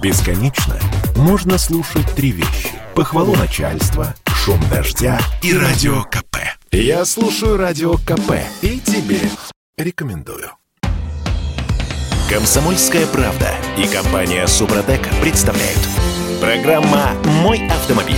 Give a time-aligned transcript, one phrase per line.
[0.00, 0.78] Бесконечно
[1.16, 2.70] можно слушать три вещи.
[2.94, 6.36] Похвалу начальства, шум дождя и радио КП.
[6.70, 9.18] Я слушаю радио КП и тебе
[9.76, 10.52] рекомендую.
[12.30, 15.80] Комсомольская правда и компания Супротек представляют.
[16.40, 18.14] Программа «Мой автомобиль».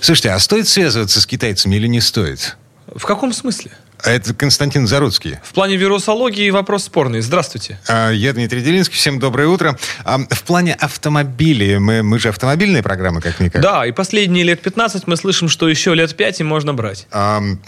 [0.00, 2.56] Слушайте, а стоит связываться с китайцами или не стоит?
[2.92, 3.70] В каком смысле?
[4.04, 5.36] Это Константин Заруцкий.
[5.42, 7.20] В плане вирусологии вопрос спорный.
[7.22, 7.78] Здравствуйте.
[7.88, 8.96] А, Я Дмитрий Делинский.
[8.96, 9.76] Всем доброе утро.
[10.04, 13.60] А, В плане автомобилей, мы, мы же автомобильная программа, как-никак.
[13.62, 17.06] Да, и последние лет 15 мы слышим, что еще лет 5 и можно брать.
[17.10, 17.60] А, м,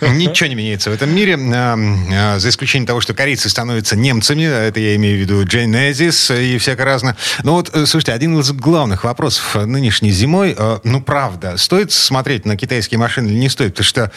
[0.00, 1.76] Ничего не меняется в этом мире, а,
[2.12, 6.58] а, за исключением того, что корейцы становятся немцами, это я имею в виду Genesis и
[6.58, 7.16] всякое разное.
[7.44, 12.44] Но вот, э, слушайте, один из главных вопросов нынешней зимой, э, ну, правда, стоит смотреть
[12.46, 13.72] на китайские машины или не стоит?
[13.74, 14.10] Потому что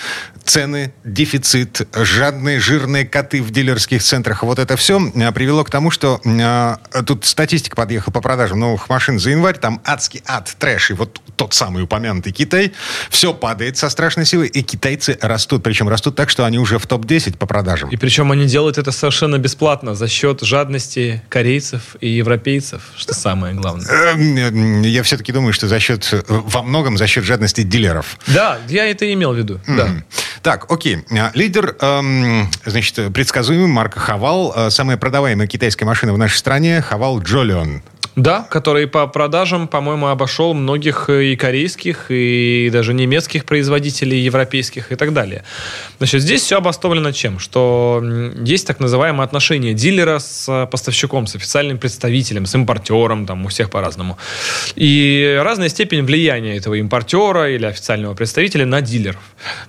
[0.44, 5.92] цены, дефицит, жадные, жирные коты в дилерских центрах, вот это все э, привело к тому,
[5.92, 6.76] что э,
[7.06, 11.22] тут статистика подъехала по продажам новых машин за январь, там адский ад, трэш, и вот
[11.36, 12.72] тот самый упомянутый Китай,
[13.10, 16.88] все падает со страшной силой, и китайцы растут, причем растут так, что они уже в
[16.88, 17.90] топ-10 по продажам.
[17.90, 23.54] И причем они делают это совершенно бесплатно за счет жадности корейцев и европейцев, что самое
[23.54, 23.86] главное.
[23.88, 28.18] Эм, Я все-таки думаю, что за счет, э, во многом за счет жадности дилеров.
[28.28, 29.60] Да, я это имел в виду.
[29.68, 29.90] Да.
[30.46, 31.04] Так, окей.
[31.10, 34.54] А, Лидер, эм, значит, предсказуемый, марка Хавал.
[34.56, 37.82] Э, Самая продаваемая китайская машина в нашей стране Хавал Джолион.
[38.16, 44.94] Да, который по продажам, по-моему, обошел многих э, и корейских, и даже немецких производителей, европейских
[44.94, 45.44] и так далее.
[45.98, 47.40] Значит, здесь все обусловлено чем?
[47.40, 48.02] Что
[48.42, 53.50] есть так называемое отношение дилера с э, поставщиком, с официальным представителем, с импортером, там у
[53.50, 54.18] всех по-разному.
[54.76, 59.22] И разная степень влияния этого импортера или официального представителя на дилеров.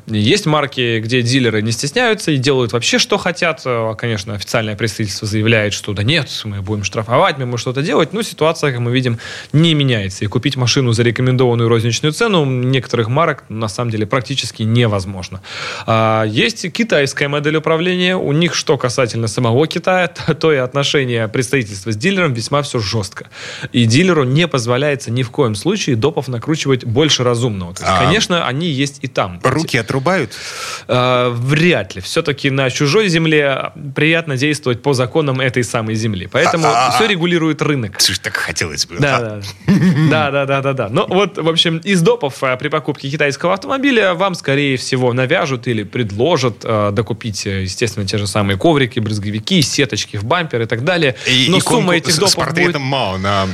[0.06, 3.62] Есть марки, где дилеры не стесняются и делают вообще, что хотят.
[3.64, 8.12] Э, Конечно, официальное представительство заявляет, что да нет, мы будем штрафовать, мы будем что-то делать.
[8.12, 9.18] Но ситуация, как мы видим,
[9.54, 10.24] не меняется.
[10.24, 15.40] И купить машину за рекомендованную розничную цену некоторых марок на самом деле практически невозможно.
[15.86, 18.14] А, Есть китайская модель управления.
[18.16, 20.08] У них, что касательно самого Китая,
[20.40, 23.26] то- и отношение представительства с дилером весьма все жестко.
[23.72, 27.74] И дилеру не позволяется ни в коем случае допов накручивать больше разумного.
[27.74, 28.04] То есть, А.
[28.04, 29.40] конечно, они есть и там.
[29.42, 30.32] Руки отрубают?
[30.88, 32.02] Э, вряд ли.
[32.02, 36.28] Все-таки на чужой земле приятно действовать по законам этой самой земли.
[36.30, 36.90] Поэтому А-а-а.
[36.96, 37.96] все регулирует рынок.
[38.26, 38.96] Так хотелось бы.
[39.06, 39.40] Да,
[40.10, 40.88] да, да, да, да, да.
[40.90, 45.68] Ну вот, в общем, из допов э, при покупке китайского автомобиля вам, скорее всего, навяжут
[45.68, 50.66] или предложат э, докупить, э, естественно, те же самые коврики, брызговики, сеточки в бампер и
[50.66, 51.14] так далее.
[51.48, 53.46] Но сумма этих допов с портретом Мао на,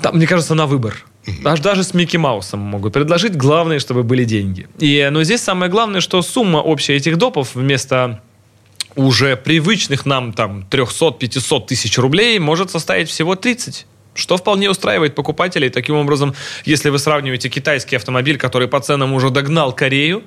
[0.00, 1.04] там, мне кажется, на выбор.
[1.44, 3.36] Аж даже с Микки Маусом могут предложить.
[3.36, 4.66] Главное, чтобы были деньги.
[4.78, 8.22] И, но здесь самое главное, что сумма общая этих допов вместо
[8.98, 13.86] уже привычных нам там 300-500 тысяч рублей может составить всего 30.
[14.14, 15.70] Что вполне устраивает покупателей.
[15.70, 20.24] Таким образом, если вы сравниваете китайский автомобиль, который по ценам уже догнал Корею,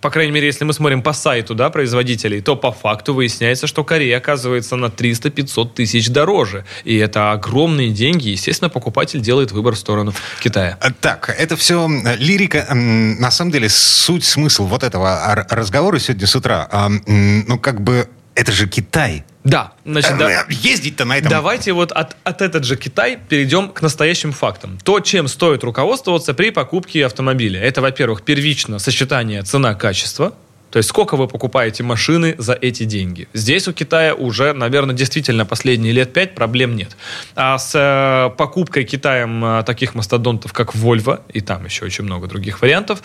[0.00, 3.84] по крайней мере, если мы смотрим по сайту да, производителей, то по факту выясняется, что
[3.84, 6.64] Корея оказывается на 300-500 тысяч дороже.
[6.84, 8.28] И это огромные деньги.
[8.28, 10.78] Естественно, покупатель делает выбор в сторону Китая.
[10.80, 11.88] А, Так, это все
[12.18, 12.66] лирика.
[12.74, 18.08] На самом деле, суть, смысл вот этого разговора сегодня с утра, а, ну, как бы,
[18.40, 19.24] это же Китай.
[19.44, 20.30] Да, значит, да.
[20.30, 21.30] Э, Ездить-то на этом...
[21.30, 24.78] Давайте вот от, от этот же Китай перейдем к настоящим фактам.
[24.82, 27.60] То, чем стоит руководствоваться при покупке автомобиля.
[27.60, 30.34] Это, во-первых, первично сочетание цена-качество.
[30.70, 33.28] То есть сколько вы покупаете машины за эти деньги.
[33.34, 36.96] Здесь у Китая уже, наверное, действительно последние лет пять проблем нет.
[37.34, 42.28] А с э, покупкой Китаем э, таких мастодонтов, как Volvo, и там еще очень много
[42.28, 43.02] других вариантов,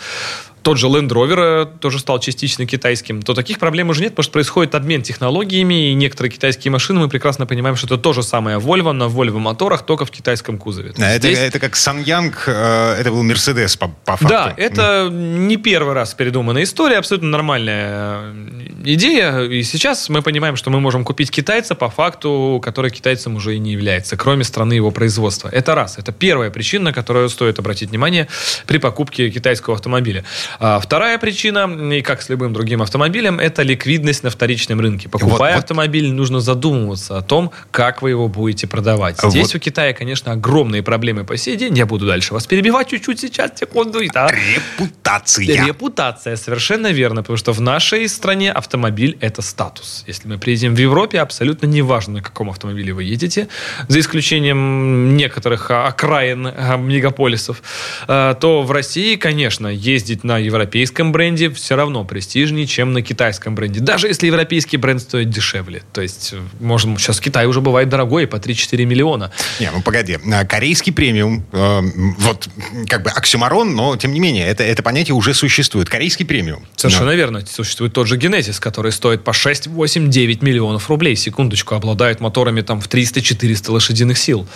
[0.66, 4.24] тот же Land Rover э, тоже стал частично китайским, то таких проблем уже нет, потому
[4.24, 8.24] что происходит обмен технологиями, и некоторые китайские машины, мы прекрасно понимаем, что это то же
[8.24, 10.92] самое Volvo на Volvo моторах, только в китайском кузове.
[10.98, 14.26] А есть Это, здесь- это как Саньянг, э, это был Мерседес по, по факту.
[14.26, 19.42] Да, это не первый раз передуманная история, абсолютно нормальная э, идея.
[19.42, 23.60] И сейчас мы понимаем, что мы можем купить китайца по факту, который китайцем уже и
[23.60, 25.48] не является, кроме страны его производства.
[25.48, 25.96] Это раз.
[25.96, 28.26] Это первая причина, на которую стоит обратить внимание
[28.66, 30.24] при покупке китайского автомобиля.
[30.58, 35.08] А вторая причина, и как с любым другим автомобилем, это ликвидность на вторичном рынке.
[35.08, 35.64] Покупая вот.
[35.64, 39.20] автомобиль, нужно задумываться о том, как вы его будете продавать.
[39.22, 39.56] Здесь Вот.
[39.56, 41.76] у Китая, конечно, огромные проблемы по сей день.
[41.76, 44.00] Я буду дальше вас перебивать чуть-чуть сейчас, секунду.
[44.00, 44.28] И, да.
[44.28, 45.66] Репутация.
[45.66, 50.04] Репутация, совершенно верно, потому что в нашей стране автомобиль это статус.
[50.06, 53.48] Если мы приедем в Европе, абсолютно неважно, на каком автомобиле вы едете,
[53.88, 57.62] за исключением некоторых окраин а, мегаполисов,
[58.08, 63.54] а, то в России, конечно, ездить на европейском бренде все равно престижнее, чем на китайском
[63.54, 63.80] бренде.
[63.80, 65.82] Даже если европейский бренд стоит дешевле.
[65.92, 69.32] То есть, можем, сейчас Китай уже бывает дорогой, по 3-4 миллиона.
[69.60, 70.18] Не, ну погоди.
[70.48, 71.80] Корейский премиум, э,
[72.18, 72.48] вот
[72.88, 75.88] как бы оксюмарон, но тем не менее, это, это понятие уже существует.
[75.88, 76.66] Корейский премиум.
[76.76, 77.14] Совершенно но...
[77.14, 77.46] верно.
[77.46, 81.16] Существует тот же Genesis, который стоит по 6, 8, 9 миллионов рублей.
[81.16, 84.46] Секундочку, обладает моторами там в 300-400 лошадиных сил.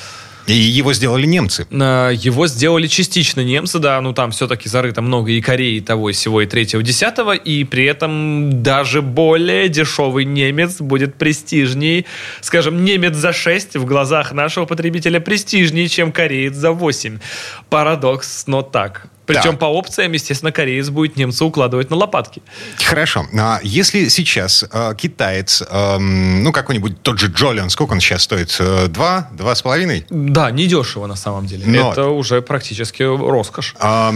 [0.50, 1.66] И его сделали немцы.
[1.70, 6.12] Его сделали частично немцы, да, ну там все-таки зарыто много и Кореи, и того, и
[6.12, 12.06] всего, и третьего, десятого, и при этом даже более дешевый немец будет престижней,
[12.40, 17.18] скажем, немец за 6 в глазах нашего потребителя престижнее, чем кореец за 8.
[17.68, 19.06] Парадокс, но так.
[19.34, 19.58] Причем да.
[19.58, 22.42] по опциям, естественно, кореец будет немца укладывать на лопатки.
[22.84, 23.26] Хорошо.
[23.38, 28.56] А если сейчас э, китаец, э, ну, какой-нибудь тот же Джолиан, сколько он сейчас стоит?
[28.58, 29.28] Э, два?
[29.32, 30.06] Два с половиной?
[30.10, 31.64] Да, недешево на самом деле.
[31.66, 31.92] Но...
[31.92, 33.74] Это уже практически роскошь.
[33.80, 34.10] Э,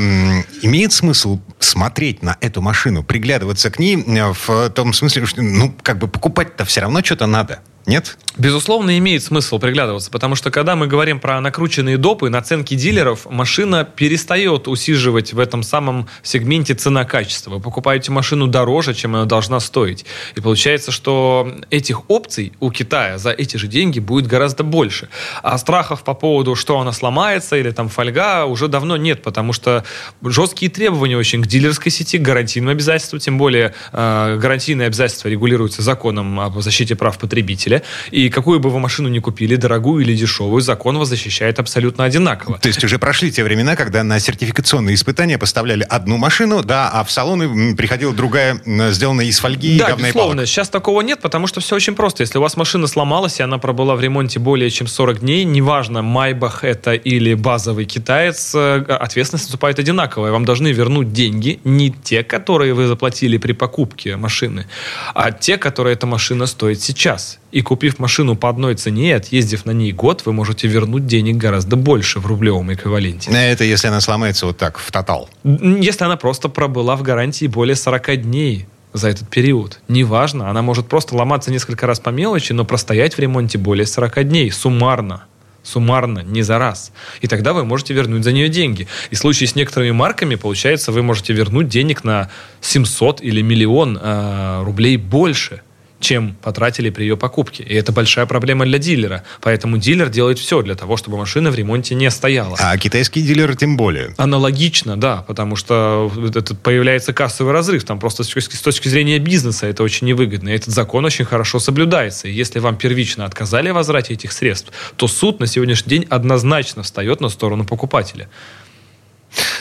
[0.62, 5.74] имеет смысл смотреть на эту машину, приглядываться к ней э, в том смысле, что, ну,
[5.82, 7.60] как бы покупать-то все равно что-то надо.
[7.86, 8.16] Нет?
[8.36, 13.84] Безусловно, имеет смысл приглядываться, потому что когда мы говорим про накрученные допы, наценки дилеров, машина
[13.84, 17.50] перестает усиживать в этом самом сегменте цена-качество.
[17.52, 20.06] Вы покупаете машину дороже, чем она должна стоить.
[20.34, 25.08] И получается, что этих опций у Китая за эти же деньги будет гораздо больше.
[25.42, 29.84] А страхов по поводу, что она сломается или там фольга, уже давно нет, потому что
[30.22, 35.82] жесткие требования очень к дилерской сети, к гарантийным обязательствам, тем более э, гарантийные обязательства регулируются
[35.82, 37.82] законом об защите прав потребителя автомобиля,
[38.24, 42.58] и какую бы вы машину ни купили, дорогую или дешевую, закон вас защищает абсолютно одинаково.
[42.58, 47.04] То есть уже прошли те времена, когда на сертификационные испытания поставляли одну машину, да, а
[47.04, 48.60] в салоны приходила другая,
[48.92, 50.34] сделанная из фольги да, и говна безусловно.
[50.36, 50.48] Палок.
[50.48, 52.22] Сейчас такого нет, потому что все очень просто.
[52.22, 56.00] Если у вас машина сломалась, и она пробыла в ремонте более чем 40 дней, неважно,
[56.00, 60.32] Майбах это или базовый китаец, э, ответственность наступает одинаковая.
[60.32, 64.66] Вам должны вернуть деньги, не те, которые вы заплатили при покупке машины,
[65.14, 67.38] а те, которые эта машина стоит сейчас.
[67.54, 71.36] И купив машину по одной цене и отъездив на ней год, вы можете вернуть денег
[71.36, 73.30] гораздо больше в рублевом эквиваленте.
[73.30, 75.30] Это если она сломается вот так, в тотал?
[75.44, 79.78] Если она просто пробыла в гарантии более 40 дней за этот период.
[79.86, 84.28] Неважно, она может просто ломаться несколько раз по мелочи, но простоять в ремонте более 40
[84.28, 85.26] дней, суммарно
[85.62, 86.92] суммарно, не за раз.
[87.22, 88.86] И тогда вы можете вернуть за нее деньги.
[89.10, 92.28] И в случае с некоторыми марками, получается, вы можете вернуть денег на
[92.60, 95.62] 700 или миллион э, рублей больше
[96.00, 97.62] чем потратили при ее покупке.
[97.62, 99.24] И это большая проблема для дилера.
[99.40, 102.56] Поэтому дилер делает все для того, чтобы машина в ремонте не стояла.
[102.60, 104.14] А китайские дилеры тем более.
[104.18, 107.84] Аналогично, да, потому что это появляется кассовый разрыв.
[107.84, 110.50] Там просто с точки, с точки зрения бизнеса это очень невыгодно.
[110.50, 112.28] И этот закон очень хорошо соблюдается.
[112.28, 116.82] И если вам первично отказали в возврате этих средств, то суд на сегодняшний день однозначно
[116.82, 118.28] встает на сторону покупателя.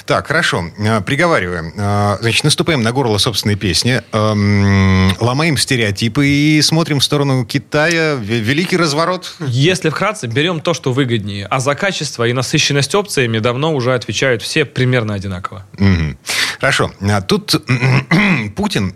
[0.06, 0.66] Так, хорошо.
[0.78, 1.74] Э, приговариваем.
[1.78, 8.16] Э, значит, наступаем на горло собственной песни, эм, ломаем стереотипы и смотрим в сторону Китая.
[8.16, 9.36] Великий разворот.
[9.40, 11.46] Если вкратце, берем то, что выгоднее.
[11.48, 15.66] А за качество и насыщенность опциями давно уже отвечают все примерно одинаково.
[15.78, 16.18] Угу.
[16.60, 16.92] Хорошо.
[17.02, 17.62] А тут
[18.56, 18.94] Путин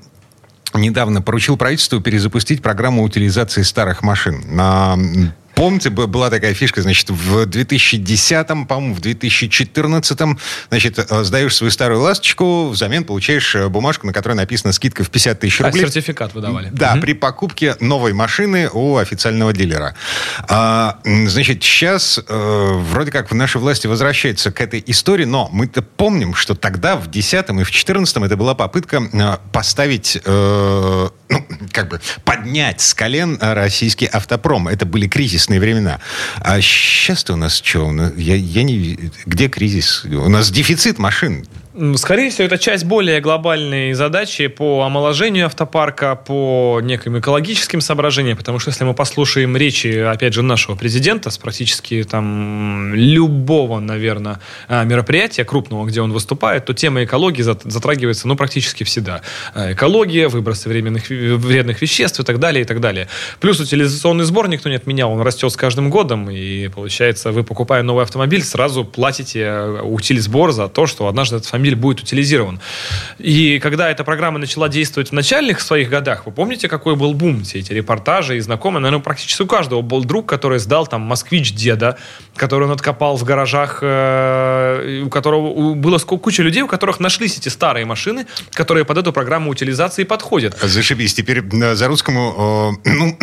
[0.74, 4.44] недавно поручил правительству перезапустить программу утилизации старых машин.
[5.58, 10.38] Помните, была такая фишка, значит, в 2010-м, по-моему, в 2014-м,
[10.70, 15.10] значит, э, сдаешь свою старую ласточку, взамен получаешь э, бумажку, на которой написана скидка в
[15.10, 15.84] 50 тысяч рублей.
[15.84, 16.70] А сертификат выдавали.
[16.72, 17.02] Да, угу.
[17.02, 19.96] при покупке новой машины у официального дилера.
[20.48, 25.82] А, значит, сейчас э, вроде как в нашей власти возвращается к этой истории, но мы-то
[25.82, 31.46] помним, что тогда, в 10-м и в 14-м, это была попытка э, поставить, э, ну,
[31.72, 34.68] как бы поднять с колен российский автопром.
[34.68, 36.00] Это были кризисные кризисные времена.
[36.40, 37.92] А сейчас-то у нас что?
[38.16, 38.98] Я, я не...
[39.26, 40.06] Где кризис?
[40.06, 41.46] У нас дефицит машин.
[41.96, 48.58] Скорее всего, это часть более глобальной задачи по омоложению автопарка, по неким экологическим соображениям, потому
[48.58, 54.86] что если мы послушаем речи, опять же, нашего президента с практически там любого, наверное, а,
[54.86, 59.22] мероприятия крупного, где он выступает, то тема экологии затрагивается, ну, практически всегда.
[59.54, 63.08] А, экология, выбросы временных, вредных веществ и так далее, и так далее.
[63.40, 67.84] Плюс утилизационный сбор никто не отменял, он растет с каждым годом, и получается, вы, покупая
[67.84, 72.60] новый автомобиль, сразу платите а, утилизбор за то, что однажды этот автомобиль автомобиль будет утилизирован.
[73.18, 77.44] И когда эта программа начала действовать в начальных своих годах, вы помните, какой был бум,
[77.44, 81.54] все эти репортажи и знакомые, наверное, практически у каждого был друг, который сдал там «Москвич
[81.54, 81.98] деда»,
[82.36, 87.50] который он откопал в гаражах, э, у которого было куча людей, у которых нашлись эти
[87.50, 90.58] старые машины, которые под эту программу утилизации подходят.
[90.62, 91.14] Зашибись.
[91.14, 92.78] Теперь э, за русскому...
[92.86, 93.18] Э, ну,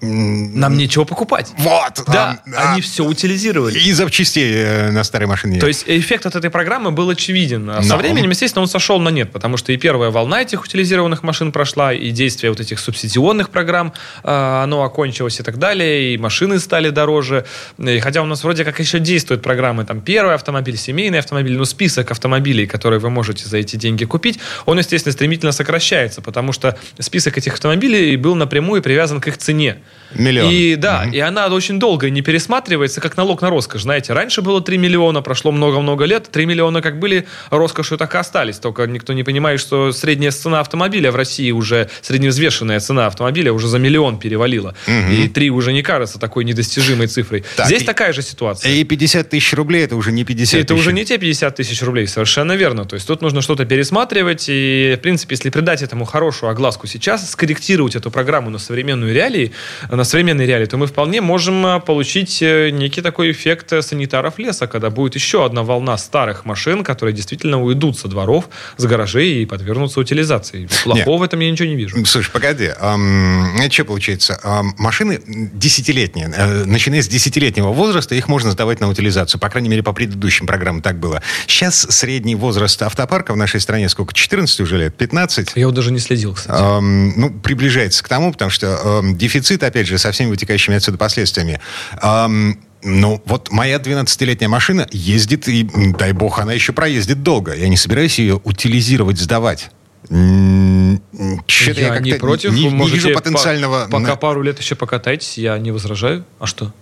[0.00, 1.52] Нам нечего покупать.
[1.58, 2.02] Вот.
[2.06, 3.78] Да, а, они а, все утилизировали.
[3.78, 5.60] И запчастей на старой машине.
[5.60, 7.53] То есть эффект от этой программы был очевиден.
[7.68, 11.22] А со временем, естественно, он сошел на нет, потому что и первая волна этих утилизированных
[11.22, 13.92] машин прошла, и действие вот этих субсидионных программ,
[14.22, 17.44] э, оно окончилось и так далее, и машины стали дороже.
[17.78, 21.64] И хотя у нас вроде как еще действуют программы, там, первый автомобиль, семейный автомобиль, но
[21.64, 26.76] список автомобилей, которые вы можете за эти деньги купить, он, естественно, стремительно сокращается, потому что
[26.98, 29.78] список этих автомобилей был напрямую привязан к их цене.
[30.14, 30.50] Миллион.
[30.50, 31.14] И да, угу.
[31.14, 33.82] и она очень долго не пересматривается, как налог на роскошь.
[33.82, 38.18] Знаете, раньше было 3 миллиона, прошло много-много лет, 3 миллиона как были, роскошью так и
[38.18, 38.58] остались.
[38.58, 43.68] Только никто не понимает, что средняя цена автомобиля в России уже, средневзвешенная цена автомобиля уже
[43.68, 44.74] за миллион перевалила.
[44.86, 45.12] Угу.
[45.12, 47.44] И 3 уже не кажется такой недостижимой цифрой.
[47.56, 48.72] Так, Здесь и, такая же ситуация.
[48.72, 52.06] И 50 тысяч рублей это уже не 50 Это уже не те 50 тысяч рублей,
[52.06, 52.84] совершенно верно.
[52.84, 54.46] То есть тут нужно что-то пересматривать.
[54.48, 59.52] И, в принципе, если придать этому хорошую огласку сейчас, скорректировать эту программу на современную реалии,
[59.90, 64.38] на современные реалии, то мы вполне можем э, получить э, некий такой эффект э, санитаров
[64.38, 69.42] леса, когда будет еще одна волна старых машин, которые действительно уйдут со дворов, с гаражей
[69.42, 70.68] и подвергнутся утилизации.
[70.84, 71.20] Плохого Нет.
[71.20, 72.04] в этом я ничего не вижу.
[72.04, 72.70] Слушай, погоди.
[72.78, 74.38] Эм, что получается?
[74.44, 79.40] Эм, машины десятилетние, э, начиная с десятилетнего возраста, их можно сдавать на утилизацию.
[79.40, 81.22] По крайней мере, по предыдущим программам так было.
[81.46, 84.12] Сейчас средний возраст автопарка в нашей стране сколько?
[84.12, 84.96] 14 уже лет?
[84.96, 85.52] 15?
[85.54, 86.60] Я вот даже не следил, кстати.
[86.60, 88.66] Эм, ну, приближается к тому, потому что
[89.02, 91.60] эм, дефицит, опять же, со всеми вытекающими отсюда последствиями.
[92.02, 95.64] Эм, ну, вот моя 12-летняя машина ездит, и,
[95.98, 97.54] дай бог, она еще проездит долго.
[97.54, 99.70] Я не собираюсь ее утилизировать, сдавать.
[100.04, 102.52] Что-то я, я не против.
[102.52, 103.86] Не, не вижу потенциального...
[103.86, 106.26] По, пока пару лет еще покатайтесь, я не возражаю.
[106.38, 106.72] А что?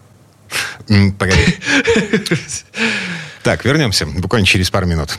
[1.18, 1.56] Погоди.
[3.44, 5.18] Так, вернемся буквально через пару минут.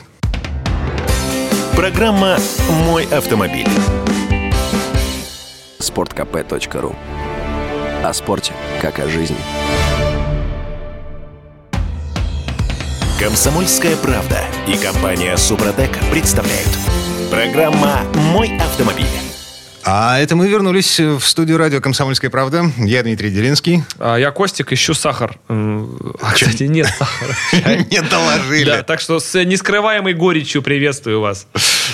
[1.75, 2.38] Программа
[2.70, 3.68] «Мой автомобиль».
[5.80, 6.96] Спорткп.ру
[8.04, 9.38] О спорте, как о жизни.
[13.20, 16.67] Комсомольская правда и компания Супротек представляют.
[17.29, 18.01] Программа
[18.32, 19.05] «Мой автомобиль».
[19.86, 22.72] А это мы вернулись в студию радио «Комсомольская правда».
[22.77, 23.84] Я Дмитрий Делинский.
[24.00, 25.38] А я Костик, ищу сахар.
[25.50, 27.36] А, кстати, нет сахара.
[27.91, 28.65] Не доложили.
[28.65, 31.48] Да, так что с нескрываемой горечью приветствую вас.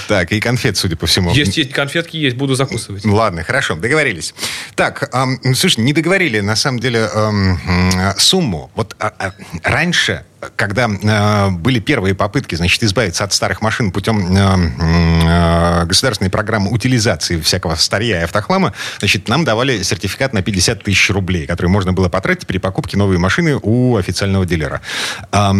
[0.07, 1.31] Так, и конфет, судя по всему.
[1.33, 3.03] Есть, есть конфетки есть, буду закусывать.
[3.05, 4.35] Ладно, хорошо, договорились.
[4.75, 7.59] Так, эм, слушай, не договорили, на самом деле, эм,
[8.17, 8.69] сумму.
[8.75, 9.31] Вот э, э,
[9.63, 10.23] раньше
[10.55, 16.71] когда э, были первые попытки, значит, избавиться от старых машин путем э, э, государственной программы
[16.71, 21.93] утилизации всякого старья и автохлама, значит, нам давали сертификат на 50 тысяч рублей, который можно
[21.93, 24.81] было потратить при покупке новой машины у официального дилера.
[25.31, 25.51] Э,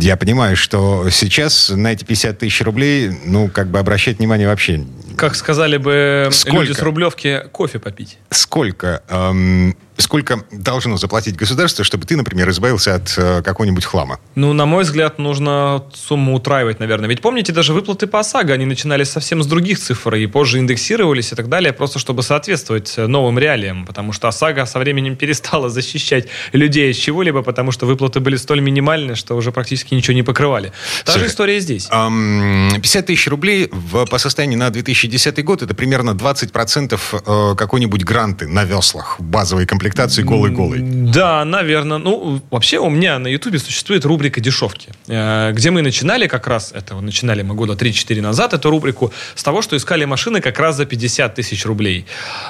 [0.00, 4.84] я понимаю, что сейчас на эти 50 тысяч рублей, ну, как бы обращать внимание вообще...
[5.16, 6.60] Как сказали бы Сколько?
[6.62, 8.18] люди с Рублевки, кофе попить.
[8.30, 14.18] Сколько эм, сколько должно заплатить государство, чтобы ты, например, избавился от э, какого-нибудь хлама?
[14.34, 17.08] Ну, на мой взгляд, нужно сумму утраивать, наверное.
[17.08, 21.32] Ведь помните, даже выплаты по ОСАГО, они начинались совсем с других цифр и позже индексировались
[21.32, 25.68] и так далее, просто чтобы соответствовать э, новым реалиям, потому что ОСАГО со временем перестала
[25.68, 30.22] защищать людей от чего-либо, потому что выплаты были столь минимальны, что уже практически ничего не
[30.22, 30.72] покрывали.
[31.04, 31.86] Та Слушай, же история здесь.
[31.86, 38.48] 50 тысяч рублей в, по состоянию на 2010 год это примерно 20% э, какой-нибудь гранты
[38.48, 40.80] на веслах, базовой комплектации комплектации голый-голый.
[40.80, 41.98] Да, наверное.
[41.98, 46.72] Ну, вообще у меня на Ютубе существует рубрика «Дешевки», э, где мы начинали как раз,
[46.72, 50.76] это начинали мы года 3-4 назад, эту рубрику, с того, что искали машины как раз
[50.76, 52.06] за 50 тысяч рублей.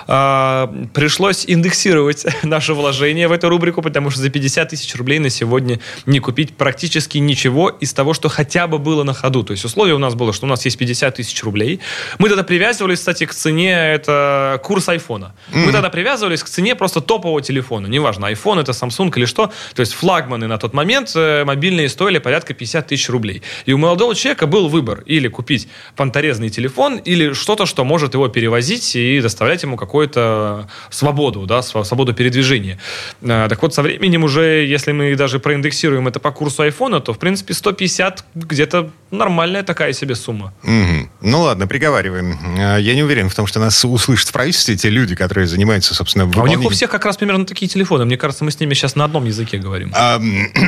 [0.06, 5.30] А, пришлось индексировать наше вложение в эту рубрику, потому что за 50 тысяч рублей на
[5.30, 9.42] сегодня не купить практически ничего из того, что хотя бы было на ходу.
[9.42, 11.80] То есть условие у нас было, что у нас есть 50 тысяч рублей.
[12.18, 15.34] Мы тогда привязывались, кстати, к цене, это курс айфона.
[15.50, 15.66] Mm-hmm.
[15.66, 19.50] Мы тогда привязывались к цене просто топ топового телефона, неважно, iPhone это Samsung или что,
[19.74, 23.42] то есть флагманы на тот момент э, мобильные стоили порядка 50 тысяч рублей.
[23.66, 28.28] И у молодого человека был выбор или купить понторезный телефон, или что-то, что может его
[28.28, 32.78] перевозить и доставлять ему какую-то свободу, да, свободу передвижения.
[33.22, 37.12] Э, так вот, со временем уже, если мы даже проиндексируем это по курсу iPhone, то,
[37.12, 40.52] в принципе, 150 где-то нормальная такая себе сумма.
[40.62, 41.08] Угу.
[41.22, 42.38] Ну ладно, приговариваем.
[42.58, 45.94] Э, я не уверен в том, что нас услышат в правительстве те люди, которые занимаются,
[45.94, 46.58] собственно, выполнением...
[46.58, 48.04] А у них у всех как раз примерно такие телефоны.
[48.04, 49.92] Мне кажется, мы с ними сейчас на одном языке говорим.
[49.94, 50.20] А,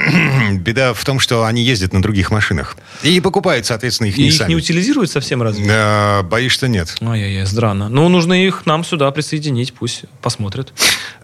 [0.53, 2.76] беда в том, что они ездят на других машинах.
[3.03, 4.49] И покупают, соответственно, их и не их сами.
[4.50, 5.67] не утилизируют совсем разве?
[5.69, 6.97] А, боюсь, что нет.
[7.00, 7.88] Ай-яй-яй, странно.
[7.88, 10.73] Ну, нужно их нам сюда присоединить, пусть посмотрят.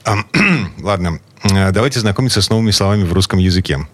[0.78, 3.86] Ладно, э, давайте знакомиться с новыми словами в русском языке.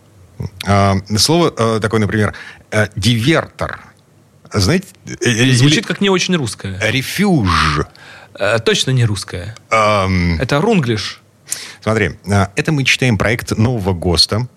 [0.66, 2.34] А, слово э, такое, например,
[2.96, 3.80] дивертор.
[4.52, 4.86] Знаете?
[5.54, 6.78] Звучит как не очень русское.
[6.80, 7.80] Рефюж.
[8.64, 9.54] Точно не русское.
[9.70, 11.20] Um, Это рунглиш.
[11.82, 12.10] Смотри,
[12.56, 14.48] это мы читаем проект нового ГОСТа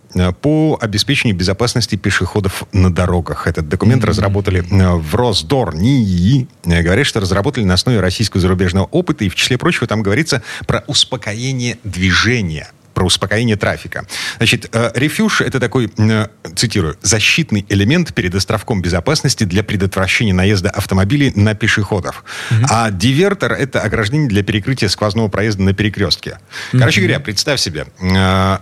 [0.42, 3.48] по обеспечению безопасности пешеходов на дорогах.
[3.48, 4.08] Этот документ mm-hmm.
[4.08, 6.50] разработали в Росдор НИИ.
[6.66, 10.84] Говорят, что разработали на основе российского зарубежного опыта, и в числе прочего там говорится про
[10.88, 14.06] успокоение движения про успокоение трафика.
[14.38, 20.70] Значит, э, рефюж— это такой, э, цитирую, защитный элемент перед островком безопасности для предотвращения наезда
[20.70, 22.24] автомобилей на пешеходов.
[22.52, 22.66] Угу.
[22.70, 26.40] А дивертор— это ограждение для перекрытия сквозного проезда на перекрестке.
[26.72, 27.08] Короче угу.
[27.08, 28.58] говоря, представь себе, э,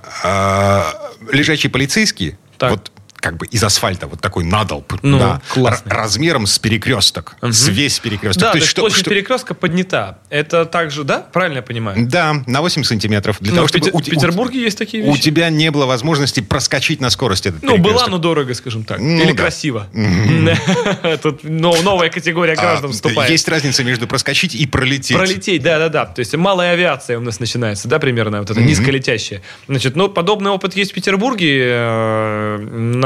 [1.32, 2.72] лежачий полицейский, так.
[2.72, 5.42] вот как бы из асфальта вот такой надолб, ну, да,
[5.86, 7.52] размером с перекресток, угу.
[7.52, 8.42] с весь перекресток.
[8.42, 9.10] Да, то, то есть что, площадь что...
[9.10, 10.20] перекрестка поднята.
[10.30, 12.08] Это также, да, правильно я понимаю?
[12.08, 13.38] Да, на 8 сантиметров.
[13.40, 15.18] Для ну, того, чтобы в, у, в Петербурге у, есть такие вещи.
[15.18, 19.00] У тебя не было возможности проскочить на скорости этот Ну, была, но дорого, скажем так.
[19.00, 19.44] Ну, Или да.
[19.44, 19.88] красиво.
[21.22, 23.30] Тут новая категория а, граждан вступает.
[23.30, 25.18] Есть разница между проскочить и пролететь.
[25.18, 26.06] Пролететь, да-да-да.
[26.06, 29.42] То есть малая авиация у нас начинается, да, примерно, вот это низколетящая.
[29.68, 32.58] Значит, ну, подобный опыт есть в Петербурге э,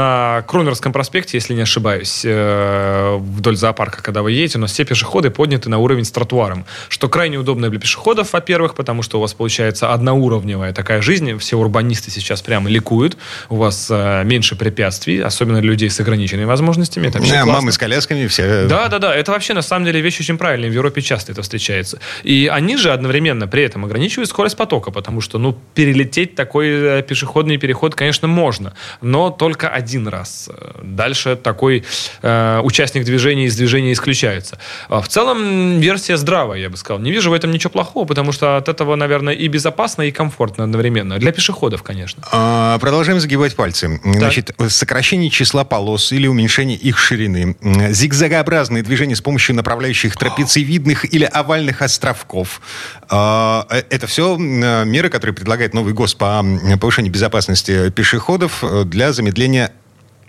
[0.04, 4.72] на Кронерском Невском проспекте, если не ошибаюсь, э, вдоль зоопарка, когда вы едете, у нас
[4.72, 9.18] все пешеходы подняты на уровень с тротуаром, что крайне удобно для пешеходов, во-первых, потому что
[9.18, 13.16] у вас получается одноуровневая такая жизнь, все урбанисты сейчас прямо ликуют,
[13.48, 17.06] у вас э, меньше препятствий, особенно для людей с ограниченными возможностями.
[17.06, 18.66] Это да, мамы с колясками все.
[18.66, 21.40] Да, да, да, это вообще на самом деле вещь очень правильная, в Европе часто это
[21.40, 21.98] встречается.
[22.24, 27.02] И они же одновременно при этом ограничивают скорость потока, потому что, ну, перелететь такой э,
[27.02, 30.48] пешеходный переход, конечно, можно, но только один раз.
[30.82, 31.84] Дальше такой
[32.22, 34.58] э, участник движения из движения исключается.
[34.88, 37.00] А в целом версия здравая, я бы сказал.
[37.00, 40.64] Не вижу в этом ничего плохого, потому что от этого, наверное, и безопасно, и комфортно
[40.64, 41.18] одновременно.
[41.18, 42.22] Для пешеходов, конечно.
[42.32, 44.00] А, продолжаем загибать пальцы.
[44.02, 44.14] Так.
[44.14, 47.56] Значит, сокращение числа полос или уменьшение их ширины,
[47.90, 52.60] зигзагообразные движения с помощью направляющих трапециевидных или овальных островков.
[53.08, 56.44] А, э, это все меры, которые предлагает новый ГОС по
[56.80, 59.72] повышению безопасности пешеходов э, для замедления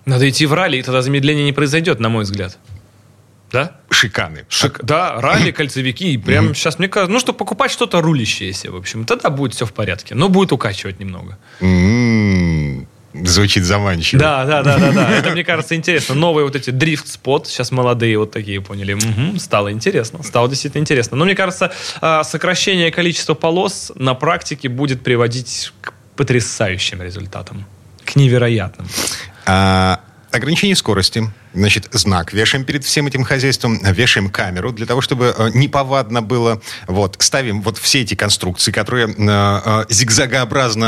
[0.05, 2.57] надо идти в ралли, и тогда замедление не произойдет, на мой взгляд.
[3.51, 3.77] Да?
[3.89, 4.45] Шиканы.
[4.49, 4.83] Шик...
[4.83, 6.13] Да, ралли, кольцевики.
[6.13, 9.53] И прям сейчас, мне кажется, ну, что покупать что-то рулящее себе, в общем, тогда будет
[9.53, 10.15] все в порядке.
[10.15, 11.37] Но будет укачивать немного.
[13.23, 14.19] Звучит заманчиво.
[14.19, 15.09] Да, да, да, да, да.
[15.17, 16.15] Это, мне кажется, интересно.
[16.15, 18.93] Новые вот эти дрифт-спот, сейчас молодые вот такие поняли.
[18.93, 20.21] Угу, стало интересно.
[20.21, 21.15] Стало действительно интересно.
[21.15, 27.65] Но мне кажется, а, сокращение количества полос на практике будет приводить к потрясающим результатам.
[28.03, 28.87] К невероятным.
[29.45, 29.99] А,
[30.31, 35.49] ограничение скорости значит, знак вешаем перед всем этим хозяйством, вешаем камеру для того, чтобы э,
[35.53, 36.61] неповадно было.
[36.87, 40.85] Вот, ставим вот все эти конструкции, которые э, э, зигзагообразно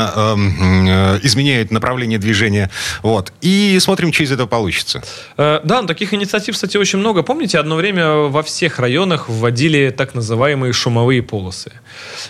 [1.22, 2.70] изменяют направление движения.
[3.02, 5.02] Вот, и смотрим, что из этого получится.
[5.36, 7.22] Да, таких инициатив, кстати, очень много.
[7.22, 11.72] Помните, одно время во всех районах вводили так называемые шумовые полосы.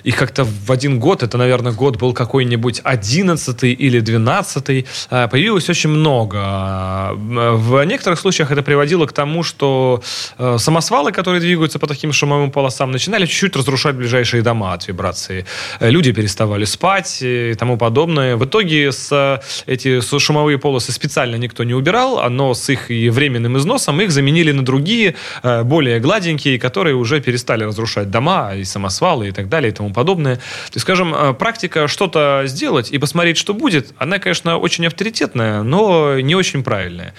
[0.05, 5.69] Их как-то в один год, это, наверное, год был какой-нибудь одиннадцатый или двенадцатый, э, появилось
[5.69, 7.13] очень много.
[7.15, 10.03] В некоторых случаях случаях это приводило к тому, что
[10.39, 15.47] э, самосвалы, которые двигаются по таким шумовым полосам, начинали чуть-чуть разрушать ближайшие дома от вибрации.
[15.81, 18.37] Э, люди переставали спать и тому подобное.
[18.37, 22.89] В итоге с, э, эти с шумовые полосы специально никто не убирал, но с их
[22.89, 28.65] временным износом их заменили на другие, э, более гладенькие, которые уже перестали разрушать дома и
[28.65, 30.37] самосвалы и так далее и тому подобное.
[30.37, 35.63] То есть, скажем, э, практика что-то сделать и посмотреть, что будет, она, конечно, очень авторитетная,
[35.63, 37.15] но не очень правильная.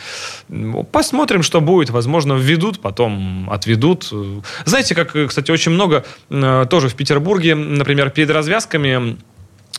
[0.99, 1.91] Посмотрим, что будет.
[1.91, 4.11] Возможно, введут, потом отведут.
[4.65, 9.15] Знаете, как, кстати, очень много э, тоже в Петербурге, например, перед развязками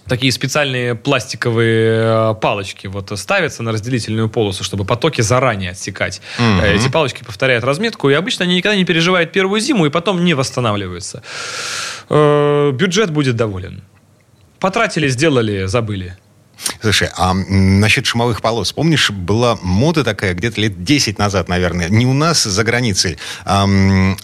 [0.07, 6.23] такие специальные пластиковые э, палочки вот ставятся на разделительную полосу, чтобы потоки заранее отсекать.
[6.39, 6.65] Угу.
[6.65, 10.33] Эти палочки повторяют разметку, и обычно они никогда не переживают первую зиму и потом не
[10.33, 11.23] восстанавливаются.
[12.09, 13.83] Бюджет будет доволен.
[14.59, 16.17] Потратили, сделали, забыли.
[16.81, 22.07] Слушай, а насчет шумовых полос, помнишь, была мода такая где-то лет 10 назад, наверное, не
[22.07, 23.67] у нас, за границей, а,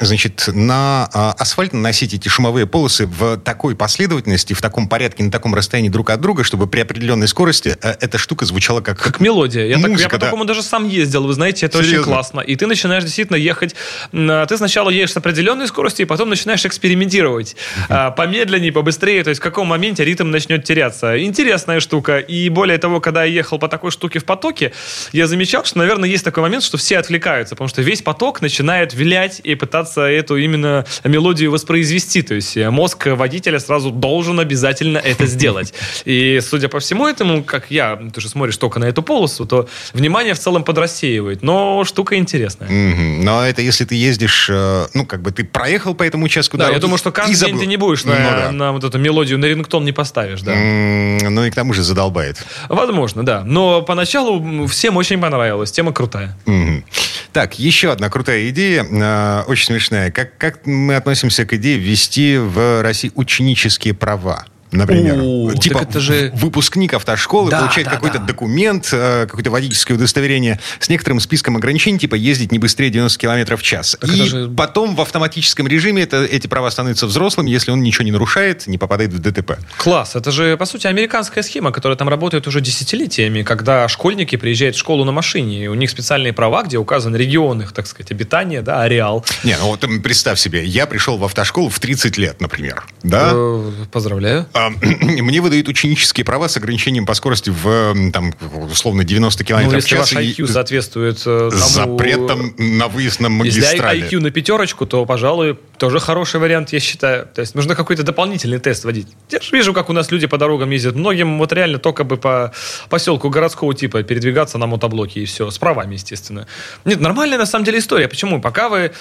[0.01, 5.31] значит, на а, асфальт наносить эти шумовые полосы в такой последовательности, в таком порядке, на
[5.31, 8.99] таком расстоянии друг от друга, чтобы при определенной скорости э, эта штука звучала как...
[8.99, 9.67] Как мелодия.
[9.67, 10.27] Я, Музыка, так, я по да.
[10.27, 12.01] такому даже сам ездил, вы знаете, это Серьезно?
[12.01, 12.41] очень классно.
[12.41, 13.75] И ты начинаешь действительно ехать,
[14.13, 17.57] м, ты сначала едешь с определенной скоростью, и потом начинаешь экспериментировать.
[17.89, 21.23] А, Помедленнее, побыстрее, то есть в каком моменте ритм начнет теряться.
[21.23, 22.19] Интересная штука.
[22.29, 24.73] И более того, когда я ехал по такой штуке в потоке,
[25.13, 28.95] я замечал, что, наверное, есть такой момент, что все отвлекаются, потому что весь поток начинает
[28.95, 32.23] вилять и пытаться эту именно мелодию воспроизвести.
[32.23, 35.73] То есть э, мозг водителя сразу должен обязательно это сделать.
[36.05, 39.69] И, судя по всему этому, как я, ты же смотришь только на эту полосу, то
[39.93, 41.43] внимание в целом подрассеивает.
[41.43, 42.69] Но штука интересная.
[42.69, 43.25] Мгм.
[43.25, 46.71] Но это если ты ездишь, э, ну, как бы ты проехал по этому участку Да,
[46.71, 47.61] я думаю, что каждый день забыл.
[47.61, 48.53] ты не будешь Ну, на, да.
[48.53, 50.53] на вот эту мелодию, на рингтон не поставишь, да.
[50.53, 51.83] М, Ну и к тому же
[52.17, 52.45] задолбает.
[52.69, 53.43] Возможно, да.
[53.45, 55.71] Но поначалу всем очень понравилась.
[55.71, 56.37] Тема крутая.
[56.47, 56.85] Мгм.
[57.33, 60.11] Так, еще одна крутая идея, э, очень смешная.
[60.11, 64.47] Как, как мы относимся к идее ввести в России ученические права?
[64.73, 68.25] Например, О, типа это же- выпускник автошколы Да, получает да, какой-то да.
[68.25, 73.57] документ, э, какое-то водительское удостоверение с некоторым списком ограничений, типа ездить не быстрее 90 км
[73.57, 73.97] в час.
[74.01, 78.05] Так И же- потом в автоматическом режиме это, эти права становятся взрослыми, если он ничего
[78.05, 79.59] не нарушает, не попадает в ДТП.
[79.79, 80.17] Класс.
[80.17, 84.79] Это же, по сути, американская схема, которая там работает уже десятилетиями, когда школьники приезжают в
[84.79, 88.63] школу на машине, и у них специальные права, где указан регион их, так сказать, обитания,
[88.63, 89.25] да, ареал.
[89.45, 93.31] Не, ну вот представь себе, я пришел в автошколу в 30 лет, например, да?
[93.33, 94.47] Э, Поздравляю.
[94.57, 98.35] А, Мне выдают ученические права с ограничением по скорости в, там,
[98.71, 100.13] условно, 90 Ну, километров в если час.
[100.13, 101.63] ваш и IQ соответствует э, тому...
[101.63, 104.09] запретом на выезд на Если магистрали.
[104.11, 107.27] IQ на пятерочку, то, пожалуй, тоже хороший вариант, я считаю.
[107.27, 109.09] То есть нужно какой-то дополнительный тест водить.
[109.31, 110.95] Я же вижу, как у нас люди по дорогам ездят.
[110.95, 112.53] Многим вот реально только бы по
[112.89, 115.51] поселку городского типа передвигаться на мотоблоке и все.
[115.51, 116.47] С правами, естественно.
[116.85, 118.09] Нет, нормальная на самом деле история.
[118.09, 118.41] Почему?
[118.41, 118.93] Пока вы...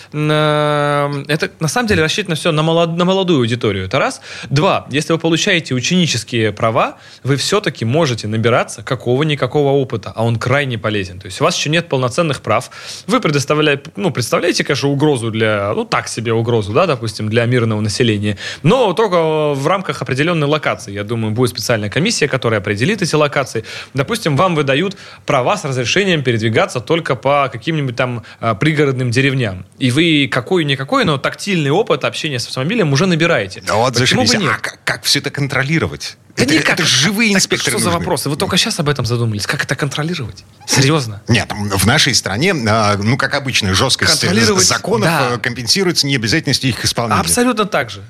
[0.45, 3.85] э, это на самом деле рассчитано все на, молод- на молодую аудиторию.
[3.85, 4.21] Это раз.
[4.49, 4.85] Два.
[4.89, 11.19] Если вы получаете ученические права, вы все-таки можете набираться какого-никакого опыта, а он крайне полезен.
[11.19, 12.71] То есть у вас еще нет полноценных прав.
[13.05, 17.79] Вы предоставляете, ну, представляете, конечно, угрозу для, ну, так себе угрозу, да, допустим, для мирного
[17.79, 20.93] населения, но только в рамках определенной локации.
[20.93, 23.65] Я думаю, будет специальная комиссия, которая определит эти локации.
[23.93, 29.67] Допустим, вам выдают права с разрешением передвигаться только по каким-нибудь там а, пригородным деревням.
[29.77, 33.61] И вы какой-никакой, но тактильный опыт общения с автомобилем уже набираете.
[33.61, 34.47] Да вот Почему бы зашибись.
[34.47, 34.55] нет?
[34.57, 36.17] А как, как все это контролировать?
[36.37, 36.79] Да это, никак.
[36.79, 37.99] это живые Так инспекторы Что за нужны.
[37.99, 38.29] вопросы?
[38.29, 39.45] Вы только сейчас об этом задумались.
[39.45, 40.43] Как это контролировать?
[40.65, 41.21] Серьезно?
[41.27, 45.31] Нет, в нашей стране, а, ну, как обычно, жесткость Контролировать, законов да.
[45.33, 47.19] э, компенсируется необязательностью их исполнения.
[47.19, 48.03] Абсолютно так же.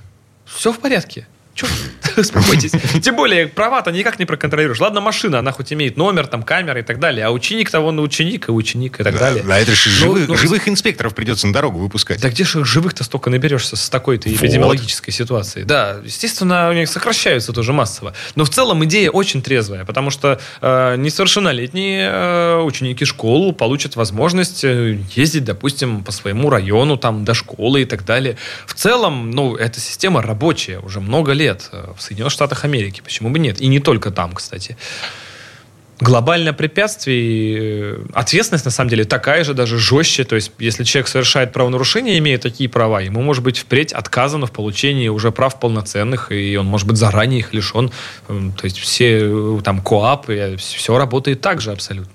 [0.45, 1.27] Все в порядке.
[1.55, 1.67] Че?
[2.21, 2.71] Успокойтесь.
[3.01, 4.80] Тем более, права-то никак не проконтролируешь.
[4.80, 8.01] Ладно, машина, она хоть имеет номер, там, камеры и так далее, а ученик того на
[8.01, 9.43] ученик, и ученик, и так Да, далее.
[9.43, 12.21] да, это же Ну, живых, ну, живых инспекторов придется на дорогу выпускать.
[12.21, 15.65] Да где же живых-то столько наберешься с такой-то эпидемиологической ситуацией?
[15.65, 18.13] Да, естественно, у них сокращаются тоже массово.
[18.36, 24.63] Но в целом идея очень трезвая, потому что э, несовершеннолетние э, ученики школы получат возможность
[24.63, 28.38] э, ездить, допустим, по своему району, там, до школы и так далее.
[28.65, 31.69] В целом, ну, эта система рабочая уже много лет
[32.05, 33.01] Соединенных Штатах Америки.
[33.03, 33.61] Почему бы нет?
[33.61, 34.77] И не только там, кстати.
[36.01, 40.25] Глобальное препятствие, э, ответственность на самом деле такая же, даже жестче.
[40.25, 44.51] То есть, если человек совершает правонарушение, имея такие права, ему может быть впредь отказано в
[44.51, 47.91] получении уже прав полноценных, и он может быть заранее их лишен.
[48.27, 52.14] Эм, То есть, все э, там КОАП, все работает так же абсолютно.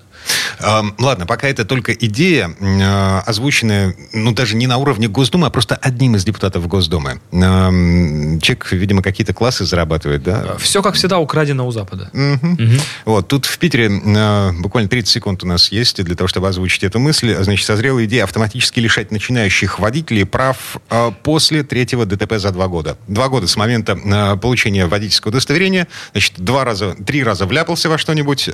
[0.60, 5.50] Эм, Ладно, пока это только идея, э, озвученная, ну, даже не на уровне Госдумы, а
[5.50, 7.20] просто одним из депутатов Госдумы.
[7.32, 10.56] Эм, Человек, видимо, какие-то классы зарабатывает, да?
[10.58, 12.10] Все, как всегда, украдено у Запада.
[12.12, 12.80] Мгм.
[13.04, 16.84] Вот, тут в Питере э, буквально 30 секунд у нас есть для того, чтобы озвучить
[16.84, 17.34] эту мысль.
[17.40, 22.96] Значит, созрела идея автоматически лишать начинающих водителей прав э, после третьего ДТП за два года.
[23.08, 25.88] Два года с момента э, получения водительского удостоверения.
[26.12, 28.50] Значит, два раза, три раза вляпался во что-нибудь,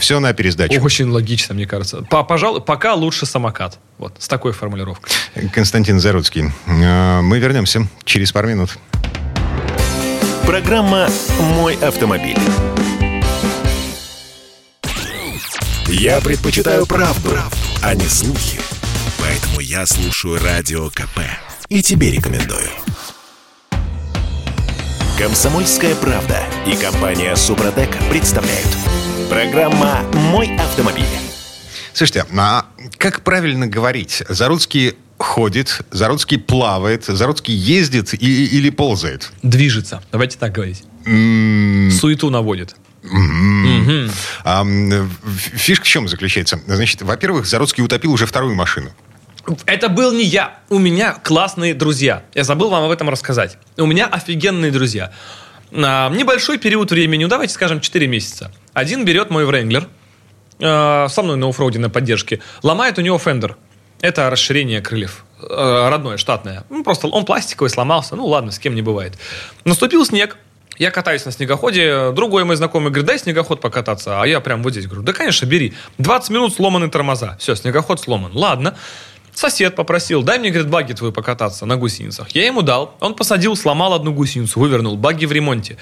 [0.00, 0.74] все на пересдачу.
[0.84, 2.02] Очень логично, мне кажется.
[2.10, 3.78] По- Пожалуй, пока лучше самокат.
[3.98, 5.10] Вот, с такой формулировкой.
[5.52, 6.52] Константин Заруцкий.
[6.66, 8.76] Э, Мы вернемся через пару минут.
[10.46, 11.08] Программа
[11.40, 12.36] «Мой автомобиль».
[15.88, 17.30] Я предпочитаю правду,
[17.82, 18.60] а не слухи.
[19.18, 21.20] Поэтому я слушаю Радио КП.
[21.68, 22.68] И тебе рекомендую.
[25.16, 28.68] Комсомольская правда и компания Супротек представляют.
[29.28, 31.04] Программа «Мой автомобиль».
[31.92, 32.66] Слушайте, а
[32.98, 34.22] как правильно говорить?
[34.28, 39.30] Заруцкий ходит, Заруцкий плавает, Заруцкий ездит и- или ползает?
[39.42, 40.02] Движется.
[40.12, 40.84] Давайте так говорить.
[41.06, 42.74] М, Суету наводит.
[43.02, 44.10] Мгм.
[44.44, 45.10] А, м, ф-
[45.54, 46.60] фишка в чем заключается?
[46.66, 48.90] Значит, во-первых, Заруцкий утопил уже вторую машину.
[49.66, 50.58] Это был не я.
[50.70, 52.24] У меня классные друзья.
[52.34, 53.58] Я забыл вам об этом рассказать.
[53.76, 55.12] У меня офигенные друзья.
[55.74, 58.52] А, небольшой период времени, давайте скажем 4 месяца.
[58.72, 59.88] Один берет мой Wrangler,
[60.60, 63.56] э, со мной на оффроуде на поддержке, ломает у него фендер.
[64.00, 65.24] Это расширение крыльев.
[65.42, 66.64] Э, родное, штатное.
[66.70, 68.14] Ну, просто он пластиковый, сломался.
[68.14, 69.14] Ну, ладно, с кем не бывает.
[69.64, 70.36] Наступил снег.
[70.76, 74.72] Я катаюсь на снегоходе, другой мой знакомый говорит, дай снегоход покататься, а я прям вот
[74.72, 75.72] здесь говорю, да, конечно, бери.
[75.98, 78.32] 20 минут сломаны тормоза, все, снегоход сломан.
[78.34, 78.76] Ладно.
[79.34, 82.30] Сосед попросил, дай мне, говорит, багги твою покататься на гусеницах.
[82.30, 85.76] Я ему дал, он посадил, сломал одну гусеницу, вывернул, багги в ремонте.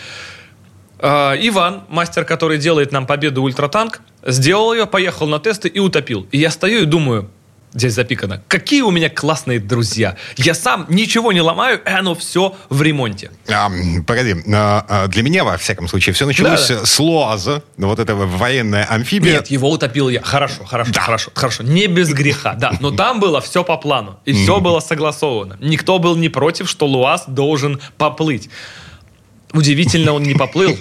[0.99, 6.27] А, Иван, мастер, который делает нам победу ультратанк, сделал ее, поехал на тесты и утопил.
[6.31, 7.29] И я стою и думаю,
[7.75, 10.17] здесь запикано, какие у меня классные друзья.
[10.37, 13.31] Я сам ничего не ломаю, и оно все в ремонте.
[13.49, 13.71] А,
[14.07, 16.87] погоди, а, а, для меня, во всяком случае, все началось Да-да.
[16.87, 19.35] с Луаза, вот этого военная амфибия.
[19.35, 20.23] Нет, его утопил я.
[20.23, 21.63] Хорошо, хорошо, хорошо, хорошо.
[21.63, 22.73] Не без греха, да.
[22.81, 24.19] Но там было все по плану.
[24.25, 25.57] И все было согласовано.
[25.61, 28.51] Никто был не против, что Луаз должен поплыть.
[29.53, 30.77] Удивительно, он не поплыл.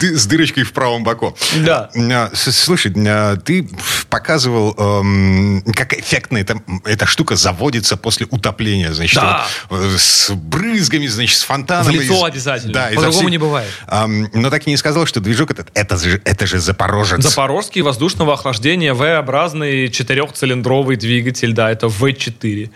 [0.00, 1.36] С дырочкой в правом боку.
[1.64, 1.90] Да.
[1.94, 3.68] А, Слушай, а, ты
[4.10, 8.92] показывал, эм, как эффектно эта, штука заводится после утопления.
[8.92, 9.22] Значит,
[9.70, 11.86] э, с брызгами, значит, с фонтаном.
[11.86, 12.90] В лицо обязательно.
[12.94, 13.70] По-другому не бывает.
[13.88, 17.22] Но так и не сказал, что движок этот, это же, это же Запорожец.
[17.22, 22.70] Запорожский воздушного охлаждения V-образный четырехцилиндровый двигатель, да, это V4.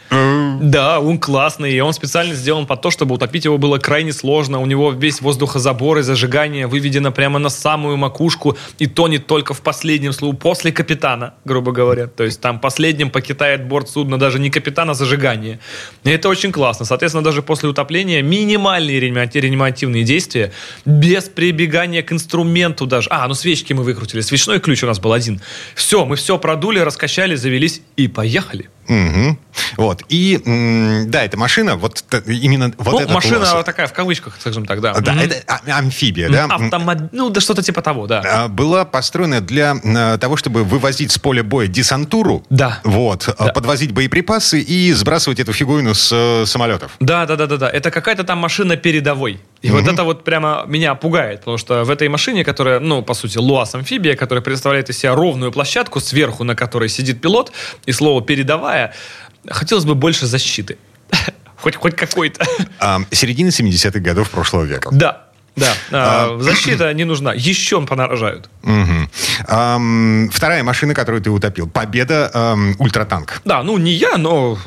[0.61, 4.61] Да, он классный, и он специально сделан под то, чтобы утопить его было крайне сложно.
[4.61, 9.61] У него весь воздухозабор и зажигание выведено прямо на самую макушку, и тонет только в
[9.63, 12.07] последнем слою, после капитана, грубо говоря.
[12.07, 15.61] То есть там последним покидает борт судна даже не капитан, а зажигание.
[16.05, 16.85] И это очень классно.
[16.85, 20.53] Соответственно, даже после утопления минимальные реанимати- реанимативные действия,
[20.85, 23.09] без прибегания к инструменту даже.
[23.11, 25.41] А, ну свечки мы выкрутили, свечной ключ у нас был один.
[25.75, 28.69] Все, мы все продули, раскачали, завелись и поехали.
[28.89, 29.39] Мгм.
[29.77, 30.03] Вот.
[30.09, 30.41] И,
[31.09, 33.65] да, эта машина, вот именно вот ну, этот машина Луаз.
[33.65, 34.95] такая, в кавычках, скажем так, да.
[34.95, 35.21] Да, Мгм.
[35.23, 36.47] это а- амфибия, да?
[36.47, 38.23] Автомоб- Ну, да что-то типа того, да.
[38.25, 42.81] а, была построена для э, того, чтобы вывозить с поля боя десантуру, Да.
[42.85, 43.53] вот, а, Да.
[43.53, 46.93] подвозить боеприпасы и сбрасывать эту фигурину с э, самолетов.
[47.01, 47.71] Да, да, да, да, да.
[47.71, 49.41] Это какая-то там машина передовой.
[49.63, 53.15] И вот это вот прямо меня пугает, потому что в этой машине, которая, ну, по
[53.15, 57.53] сути, ЛуАЗ амфибия, которая представляет из себя ровную площадку, сверху на которой сидит пилот,
[57.87, 58.93] и слово передовая,
[59.49, 60.79] хотелось бы больше защиты.
[61.57, 62.45] Хоть, хоть какой-то.
[62.81, 64.89] А, середина 70-х годов прошлого века.
[64.91, 65.75] Да, да.
[65.93, 67.33] А, Защита не нужна.
[67.35, 68.49] Еще понарожают.
[68.63, 69.09] Мгм.
[69.47, 71.69] Ам, вторая машина, которую ты утопил.
[71.69, 73.41] Победа ам, ультратанк.
[73.45, 74.59] Да, ну не я, но...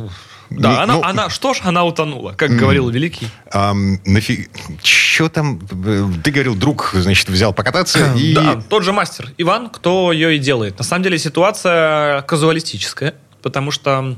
[0.49, 3.27] Да, Ну, она, ну- она, что ж, она утонула, как говорил Великий.
[3.51, 4.49] Ам, нафиг...
[4.81, 5.59] Че там?
[5.59, 8.33] Ты говорил, друг, значит, взял покататься и...
[8.33, 10.77] Да, тот же мастер Иван, кто ее и делает.
[10.77, 14.15] На самом деле ситуация казуалистическая, потому что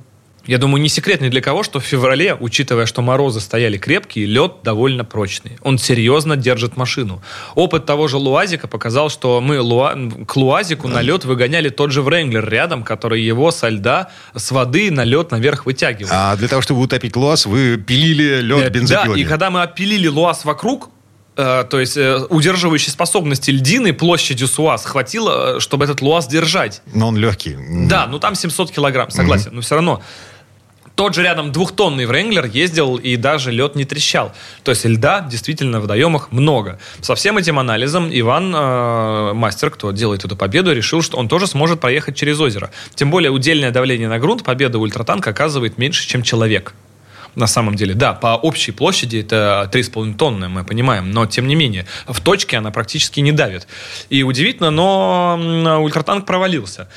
[0.48, 4.26] я думаю, не секрет ни для кого, что в феврале, учитывая, что морозы стояли крепкие,
[4.26, 5.58] лед довольно прочный.
[5.62, 7.22] Он серьезно держит машину.
[7.56, 12.02] Опыт того же Луазика показал, что мы Луа- к Луазику на лед выгоняли тот же
[12.02, 16.10] Вренглер рядом, который его со льда, с воды на лед наверх вытягивал.
[16.14, 19.20] А для того, чтобы утопить луаз, вы пилили лед Э, Да, бензопилами.
[19.20, 20.90] и когда мы опилили луаз вокруг,
[21.36, 26.82] э, то есть э, удерживающей способности льдины площадью с УАЗ хватило, чтобы этот луаз держать.
[26.94, 27.56] Но он легкий.
[27.88, 30.02] Да, ну там 700 килограмм, согласен, но все равно.
[30.98, 34.34] Тот же рядом двухтонный Вренглер ездил, и даже лед не трещал.
[34.64, 36.80] То есть льда действительно в водоемах много.
[37.02, 41.46] Со всем этим анализом Иван, э, мастер, кто делает эту победу, решил, что он тоже
[41.46, 42.72] сможет проехать через озеро.
[42.96, 46.74] Тем более удельное давление на грунт победа ультратанка оказывает меньше, чем человек.
[47.38, 51.54] На самом деле, да, по общей площади это 3,5 тонны, мы понимаем, но тем не
[51.54, 53.67] менее, в точке она практически не давит.
[54.10, 56.89] И удивительно, но ультратанк провалился.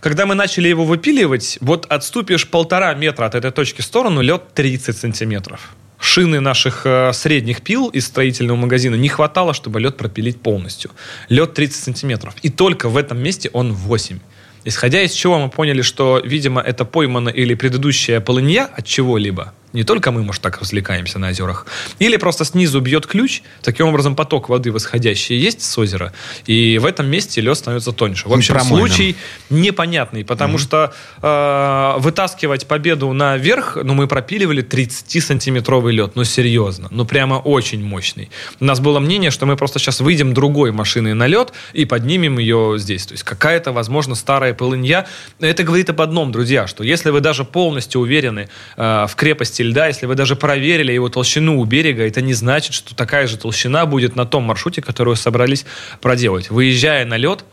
[0.00, 4.54] Когда мы начали его выпиливать, вот отступишь полтора метра от этой точки в сторону, лед
[4.54, 5.74] 30 сантиметров.
[6.00, 10.90] Шины наших э, средних пил из строительного магазина не хватало, чтобы лед пропилить полностью.
[11.28, 12.34] Лед 30 сантиметров.
[12.40, 14.20] И только в этом месте он 8.
[14.64, 19.52] Исходя из чего мы поняли, что, видимо, это поймана или предыдущая полынья от чего-либо.
[19.72, 21.66] Не только мы, может, так развлекаемся на озерах.
[21.98, 26.12] Или просто снизу бьет ключ, таким образом поток воды восходящий есть с озера,
[26.46, 28.28] и в этом месте лед становится тоньше.
[28.28, 28.86] В общем, Промойным.
[28.88, 29.16] случай
[29.50, 37.04] непонятный, потому что э, вытаскивать победу наверх, ну, мы пропиливали 30-сантиметровый лед, ну, серьезно, ну,
[37.04, 38.30] прямо очень мощный.
[38.60, 42.38] У нас было мнение, что мы просто сейчас выйдем другой машиной на лед и поднимем
[42.38, 43.06] ее здесь.
[43.06, 45.06] То есть какая-то, возможно, старая полынья.
[45.40, 49.72] Это говорит об одном, друзья, что если вы даже полностью уверены э, в крепости поверхности
[49.72, 53.36] льда, если вы даже проверили его толщину у берега, это не значит, что такая же
[53.36, 55.64] толщина будет на том маршруте, который вы собрались
[56.00, 56.50] проделать.
[56.50, 57.44] Выезжая на лед,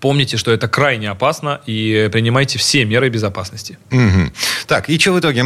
[0.00, 3.76] Помните, что это крайне опасно и принимайте все меры безопасности.
[3.90, 4.32] Угу.
[4.66, 5.44] Так, и что в итоге?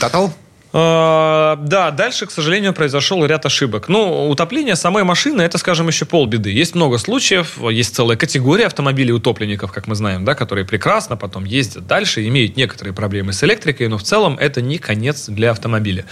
[0.00, 0.28] Тотал?
[0.28, 0.30] А,
[0.72, 3.88] да, дальше, к сожалению, произошел ряд ошибок.
[3.88, 6.50] Ну, утопление самой машины, это, скажем, еще полбеды.
[6.50, 11.44] Есть много случаев, есть целая категория автомобилей утопленников, как мы знаем, да, которые прекрасно потом
[11.44, 16.04] ездят дальше, имеют некоторые проблемы с электрикой, но в целом это не конец для автомобиля.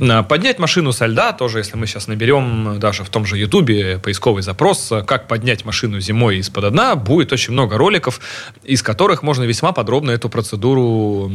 [0.00, 3.98] А, поднять машину со льда, тоже, если мы сейчас наберем даже в том же Ютубе
[3.98, 8.20] поисковый запрос, как поднять машину зимой из-под дна, будет очень много роликов,
[8.64, 11.30] из которых можно весьма подробно эту процедуру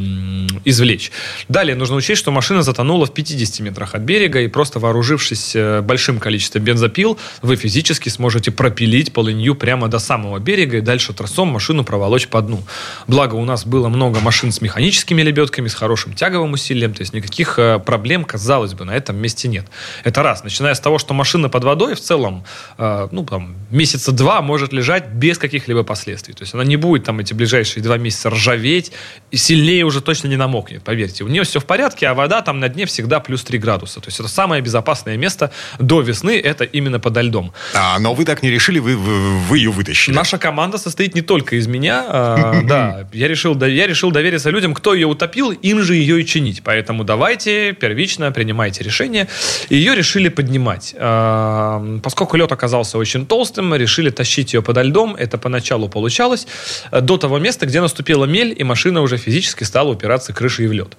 [0.66, 1.12] извлечь.
[1.48, 5.82] Далее нужно учесть, что машина затонула в 50 метрах от берега, и просто вооружившись э,
[5.82, 11.48] большим количеством бензопил, вы физически сможете пропилить полынью прямо до самого берега и дальше тросом
[11.48, 12.64] машину проволочь по дну.
[13.08, 17.14] Благо, у нас было много машин с механическими лебедками, с хорошим тяговым усилием, то есть
[17.14, 19.66] никаких э, проблем, казалось бы, на этом месте нет.
[20.04, 20.44] Это раз.
[20.44, 22.44] Начиная с того, что машина под водой в целом,
[22.78, 26.34] э, ну, там, месяца два может лежать без каких-либо последствий.
[26.34, 28.92] То есть она не будет там эти ближайшие два месяца ржаветь,
[29.32, 31.24] и сильнее уже точно не намокнет, поверьте.
[31.24, 34.00] У нее все в порядке, а вода там там на дне всегда плюс 3 градуса.
[34.00, 37.52] То есть это самое безопасное место до весны, это именно подо льдом.
[37.74, 40.16] А, но вы так не решили, вы, вы, вы ее вытащили.
[40.16, 42.06] Наша команда состоит не только из меня.
[42.08, 46.26] А, да, я решил, я решил довериться людям, кто ее утопил, им же ее и
[46.26, 46.62] чинить.
[46.64, 49.28] Поэтому давайте первично принимайте решение.
[49.70, 50.96] Ее решили поднимать.
[50.98, 55.16] А, поскольку лед оказался очень толстым, решили тащить ее подо льдом.
[55.16, 56.48] Это поначалу получалось.
[56.92, 60.96] До того места, где наступила мель, и машина уже физически стала упираться крышей в лед.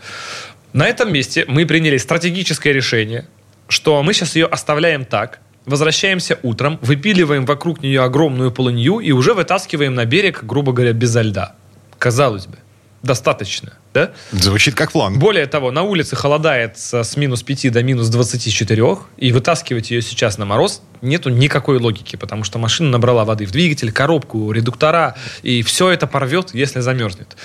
[0.72, 3.26] На этом месте мы приняли стратегическое решение,
[3.68, 9.34] что мы сейчас ее оставляем так, возвращаемся утром, выпиливаем вокруг нее огромную полынью и уже
[9.34, 11.54] вытаскиваем на берег, грубо говоря, безо льда.
[11.98, 12.58] Казалось бы,
[13.02, 14.12] достаточно, да?
[14.32, 15.18] Звучит как план.
[15.18, 20.38] Более того, на улице холодает с минус 5 до минус 24, и вытаскивать ее сейчас
[20.38, 25.62] на мороз нету никакой логики, потому что машина набрала воды в двигатель, коробку, редуктора, и
[25.62, 27.36] все это порвет, если замерзнет.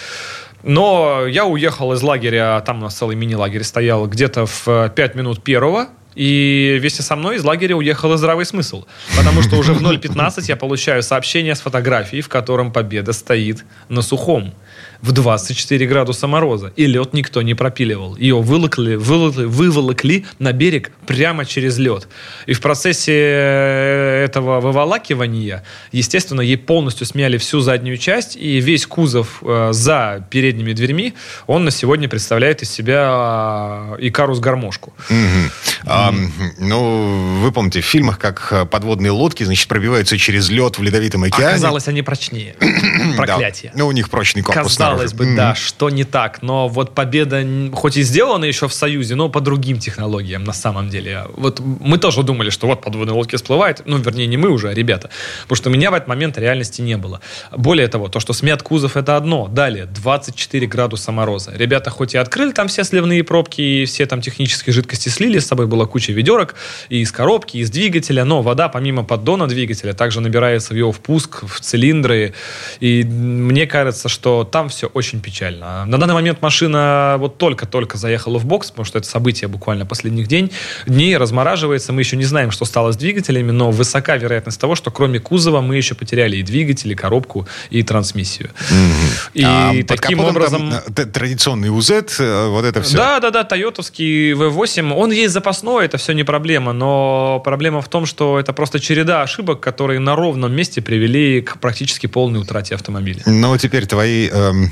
[0.63, 5.43] Но я уехал из лагеря, там у нас целый мини-лагерь стоял, где-то в 5 минут
[5.43, 8.85] первого, и вместе со мной из лагеря уехал и здравый смысл.
[9.17, 14.01] Потому что уже в 0.15 я получаю сообщение с фотографией, в котором победа стоит на
[14.01, 14.53] сухом
[15.01, 16.71] в 24 градуса мороза.
[16.75, 18.15] И лед никто не пропиливал.
[18.15, 22.07] Ее вылокли, вылокли, выволокли на берег прямо через лед.
[22.45, 28.85] И в процессе э, этого выволакивания, естественно, ей полностью смяли всю заднюю часть, и весь
[28.85, 31.13] кузов э, за передними дверьми,
[31.47, 34.93] он на сегодня представляет из себя э, Икарус-гармошку.
[35.09, 35.51] Mm-hmm.
[35.85, 36.13] А,
[36.59, 41.47] ну, вы помните, в фильмах, как подводные лодки, значит, пробиваются через лед в ледовитом океане.
[41.47, 42.55] Оказалось, они прочнее.
[43.17, 43.71] Проклятие.
[43.73, 43.79] Да.
[43.79, 46.41] Ну, у них прочный корпус Казалось бы, да, что не так.
[46.41, 50.89] Но вот победа, хоть и сделана еще в Союзе, но по другим технологиям на самом
[50.89, 51.25] деле.
[51.35, 53.81] Вот мы тоже думали, что вот подводные лодки всплывают.
[53.85, 55.09] Ну, вернее, не мы уже, а ребята.
[55.43, 57.21] Потому что у меня в этот момент реальности не было.
[57.51, 59.47] Более того, то, что смят кузов, это одно.
[59.47, 61.51] Далее, 24 градуса мороза.
[61.55, 65.47] Ребята хоть и открыли там все сливные пробки, и все там технические жидкости слили, с
[65.47, 66.55] собой была куча ведерок
[66.89, 70.91] и из коробки, и из двигателя, но вода помимо поддона двигателя также набирается в его
[70.91, 72.33] впуск, в цилиндры.
[72.79, 75.85] И мне кажется, что там все очень печально.
[75.85, 80.27] На данный момент машина вот только-только заехала в бокс, потому что это событие буквально последних
[80.27, 80.51] день,
[80.85, 81.93] дней, размораживается.
[81.93, 85.61] Мы еще не знаем, что стало с двигателями, но высока вероятность того, что кроме кузова
[85.61, 88.49] мы еще потеряли и двигатель, и коробку, и трансмиссию.
[88.71, 89.31] Mm-hmm.
[89.33, 90.71] И а таким образом...
[90.71, 92.97] Там, традиционный УЗ, э, вот это все.
[92.97, 97.89] Да, да, да, тойотовский V8, он есть запасной, это все не проблема, но проблема в
[97.89, 102.75] том, что это просто череда ошибок, которые на ровном месте привели к практически полной утрате
[102.75, 103.21] автомобиля.
[103.25, 104.70] Ну, теперь твои эм,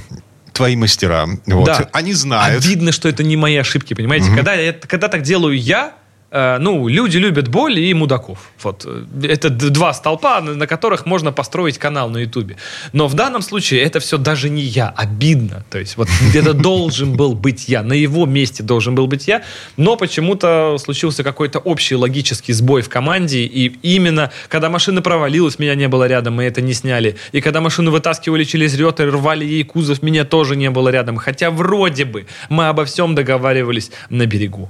[0.53, 1.27] твои мастера.
[1.45, 1.65] Вот.
[1.65, 1.89] Да.
[1.93, 2.65] Они знают.
[2.65, 4.27] Видно, что это не мои ошибки, понимаете?
[4.27, 4.35] Угу.
[4.35, 5.93] Когда, я, когда так делаю я,
[6.31, 8.51] ну, люди любят боль и мудаков.
[8.61, 8.85] Вот.
[9.23, 12.57] Это два столпа, на которых можно построить канал на Ютубе.
[12.93, 15.63] Но в данном случае это все даже не я, обидно.
[15.71, 19.43] То есть вот это должен был быть я, на его месте должен был быть я,
[19.77, 25.75] но почему-то случился какой-то общий логический сбой в команде, и именно когда машина провалилась, меня
[25.75, 27.15] не было рядом, мы это не сняли.
[27.31, 31.17] И когда машину вытаскивали через рет и рвали ей кузов, меня тоже не было рядом.
[31.17, 34.69] Хотя вроде бы мы обо всем договаривались на берегу.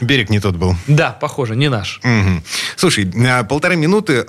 [0.00, 0.74] Берег не тот был.
[0.86, 2.00] Да, похоже, не наш.
[2.04, 2.42] Угу.
[2.76, 3.10] Слушай,
[3.48, 4.24] полторы минуты.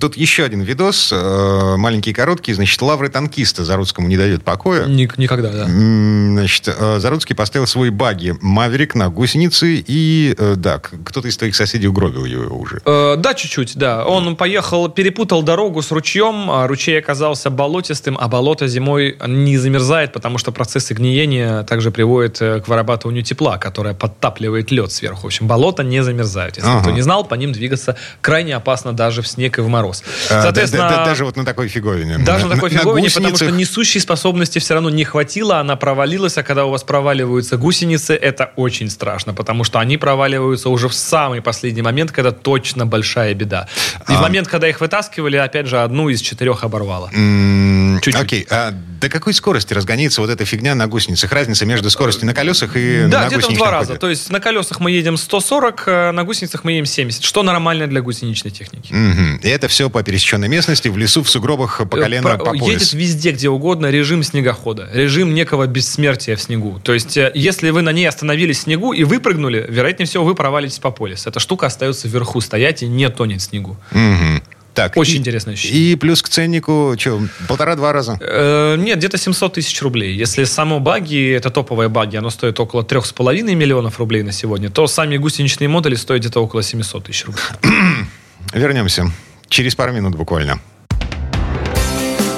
[0.00, 2.52] Тут еще один видос, э, маленький короткий.
[2.52, 4.86] Значит, лавры танкиста Заруцкому не дают покоя.
[4.86, 5.64] Ник никогда, да.
[5.66, 11.54] Значит, э, Заруцкий поставил свой баги Маверик на гусеницы, и, э, да, кто-то из твоих
[11.56, 12.80] соседей угробил его уже.
[12.84, 14.06] Э, да, чуть-чуть, да.
[14.06, 20.12] Он поехал, перепутал дорогу с ручьем, а ручей оказался болотистым, а болото зимой не замерзает,
[20.12, 25.22] потому что процессы гниения также приводят к вырабатыванию тепла, которое подтапливает лед сверху.
[25.22, 26.56] В общем, болото не замерзают.
[26.56, 26.80] Если ага.
[26.82, 30.04] кто не знал, по ним двигаться крайне опасно даже в снег и в мороз.
[30.30, 32.18] А, Соответственно, да, да, даже вот на такой фиговине.
[32.18, 35.76] Даже на, на такой фиговине, на потому что несущей способности все равно не хватило, она
[35.76, 40.88] провалилась, а когда у вас проваливаются гусеницы, это очень страшно, потому что они проваливаются уже
[40.88, 43.68] в самый последний момент, когда точно большая беда.
[44.08, 44.18] И а...
[44.18, 47.10] в момент, когда их вытаскивали, опять же, одну из четырех оборвало.
[47.10, 48.14] Чуть-чуть.
[48.14, 51.32] Окей, а до какой скорости разгоняется вот эта фигня на гусеницах?
[51.32, 53.96] Разница между скоростью на колесах и да, на где-то в два раза.
[53.96, 57.86] То есть на колесах мы едем 140, э, на гусеницах мы едем 70, что нормально
[57.86, 58.92] для гусеничной техники.
[58.92, 59.40] Угу.
[59.42, 62.58] И это все по пересеченной местности, в лесу, в сугробах, по э, колено, по, по
[62.58, 62.62] пояс.
[62.62, 66.78] Едет везде, где угодно, режим снегохода, режим некого бессмертия в снегу.
[66.80, 70.34] То есть э, если вы на ней остановились в снегу и выпрыгнули, вероятнее всего вы
[70.34, 71.30] провалитесь по полюсу.
[71.30, 73.78] Эта штука остается вверху стоять и не тонет в снегу.
[73.92, 74.42] Угу.
[74.74, 75.92] Так, Очень и, интересное ощущение.
[75.92, 78.18] И плюс к ценнику, что, полтора-два раза?
[78.20, 80.14] Э, нет, где-то 700 тысяч рублей.
[80.14, 84.86] Если само баги, это топовые баги, оно стоит около 3,5 миллионов рублей на сегодня, то
[84.86, 87.42] сами гусеничные модули стоят где-то около 700 тысяч рублей.
[88.54, 89.10] Вернемся.
[89.48, 90.60] Через пару минут буквально.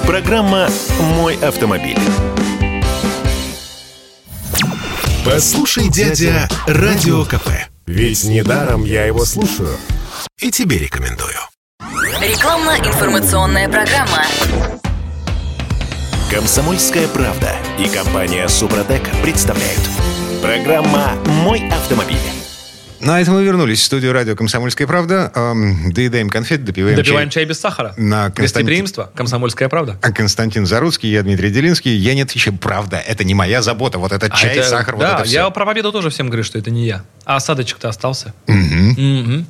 [0.05, 0.69] Программа
[0.99, 1.97] «Мой автомобиль».
[5.23, 7.49] Послушай, дядя, Радио КП.
[7.85, 9.77] Ведь недаром я его слушаю.
[10.39, 11.52] И тебе рекомендую.
[12.21, 14.23] Рекламно-информационная программа.
[16.31, 19.81] Комсомольская правда и компания Супротек представляют.
[20.41, 21.11] Программа
[21.43, 22.17] «Мой автомобиль».
[23.01, 25.29] На этом мы вернулись в студию радио «Комсомольская правда».
[25.35, 27.41] Эм, доедаем конфет, допиваем, допиваем чай.
[27.41, 27.93] чай без сахара.
[27.97, 28.43] На Константин...
[28.43, 29.99] Гостеприимство, «Комсомольская правда».
[30.01, 31.93] А Константин Заруцкий, я Дмитрий Делинский.
[31.93, 33.99] Я не отвечаю, правда, это не моя забота.
[33.99, 34.69] Вот этот а чай, это...
[34.69, 35.33] сахар, да, вот это все.
[35.33, 37.03] я про победу тоже всем говорю, что это не я.
[37.25, 38.33] А осадочек-то остался.
[38.47, 38.55] Угу.
[38.55, 39.45] Угу.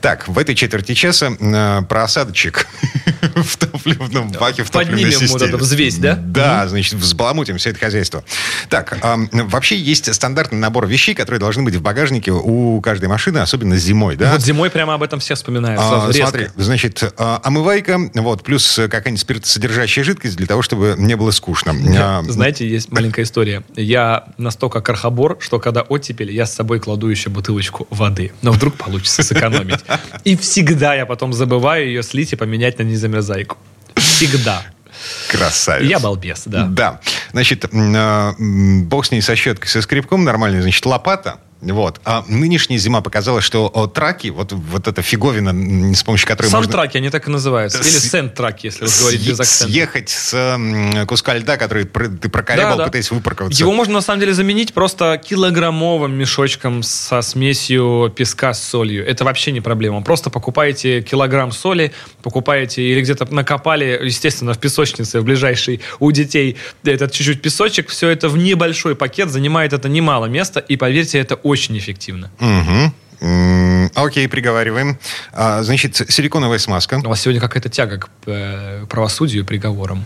[0.00, 2.66] Так, в этой четверти часа э, про осадочек
[3.34, 5.32] в топливном баке, в топливной Поднимем системе.
[5.32, 6.16] вот эту взвесь, да?
[6.16, 6.68] Да, mm-hmm.
[6.68, 8.24] значит, взбаламутим все это хозяйство.
[8.68, 13.38] Так, э, вообще есть стандартный набор вещей, которые должны быть в багажнике у каждой машины,
[13.38, 14.32] особенно зимой, да?
[14.32, 15.80] Вот зимой прямо об этом все вспоминают.
[15.82, 21.30] А, смотри, значит, э, омывайка, вот, плюс какая-нибудь спиртосодержащая жидкость для того, чтобы не было
[21.30, 21.74] скучно.
[21.98, 23.62] А, Знаете, есть маленькая история.
[23.76, 28.32] Я настолько кархобор, что когда оттепель, я с собой кладу еще бутылочку воды.
[28.42, 29.80] Но вдруг получится сэкономить.
[30.24, 33.56] И всегда я потом забываю ее слить и поменять на незамерзайку.
[33.96, 34.62] Всегда.
[35.30, 35.88] Красавец.
[35.88, 36.66] Я балбес, да.
[36.66, 37.00] Да.
[37.32, 40.60] Значит, э, бог с ней со щеткой, со скребком нормальный.
[40.60, 42.00] Значит, лопата вот.
[42.04, 46.60] А нынешняя зима показала, что о, траки, вот, вот эта фиговина, с помощью которой Сам
[46.60, 46.72] можно...
[46.72, 47.80] траки, они так и называются.
[47.80, 49.72] Или сент-траки, если вы говорите без акцента.
[49.72, 52.84] Съехать с куска льда, который ты проколебал, да, да.
[52.84, 53.60] пытаясь выпарковаться.
[53.60, 59.06] Его можно, на самом деле, заменить просто килограммовым мешочком со смесью песка с солью.
[59.06, 60.02] Это вообще не проблема.
[60.02, 61.92] Просто покупаете килограмм соли,
[62.22, 68.08] покупаете или где-то накопали, естественно, в песочнице, в ближайшей у детей, этот чуть-чуть песочек, все
[68.08, 72.30] это в небольшой пакет, занимает это немало места, и поверьте, это очень эффективно.
[72.40, 72.92] Угу.
[73.20, 74.98] Окей, приговариваем.
[75.32, 77.00] А, значит, силиконовая смазка.
[77.04, 80.04] У вас сегодня какая-то тяга к э, правосудию приговорам.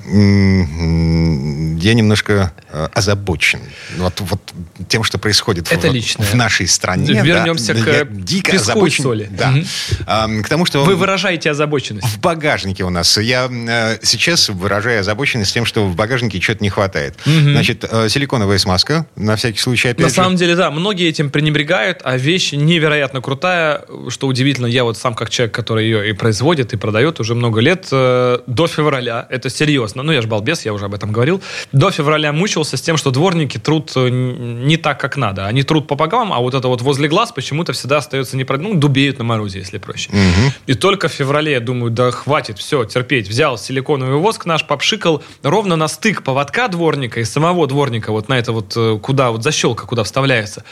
[1.78, 3.60] Я немножко э, озабочен
[3.98, 4.40] вот, вот
[4.88, 6.24] тем, что происходит Это в, личное.
[6.24, 7.20] в нашей стране.
[7.22, 7.82] Вернемся да.
[7.82, 9.02] к я дико песку озабочен.
[9.02, 9.28] соли.
[9.30, 9.50] Да.
[9.50, 9.64] Угу.
[10.06, 10.84] А, к тому, что...
[10.84, 12.06] Вы выражаете озабоченность.
[12.06, 13.18] В багажнике у нас.
[13.18, 17.16] Я э, сейчас выражаю озабоченность тем, что в багажнике чего-то не хватает.
[17.26, 17.50] Угу.
[17.50, 20.14] Значит, э, силиконовая смазка, на всякий случай, опять На же.
[20.14, 24.96] самом деле, да, многие этим пренебрегают, а вещь невероятно невероятно крутая, что удивительно, я вот
[24.96, 29.26] сам как человек, который ее и производит, и продает уже много лет, э, до февраля,
[29.28, 31.40] это серьезно, ну я же балбес, я уже об этом говорил,
[31.72, 35.46] до февраля мучился с тем, что дворники труд э, не так, как надо.
[35.46, 38.74] Они труд по богам, а вот это вот возле глаз почему-то всегда остается не ну,
[38.74, 40.10] дубеют на морозе, если проще.
[40.10, 40.52] Угу.
[40.66, 43.28] И только в феврале я думаю, да хватит, все, терпеть.
[43.28, 48.38] Взял силиконовый воск наш, попшикал ровно на стык поводка дворника и самого дворника, вот на
[48.38, 50.64] это вот, э, куда вот защелка, куда вставляется.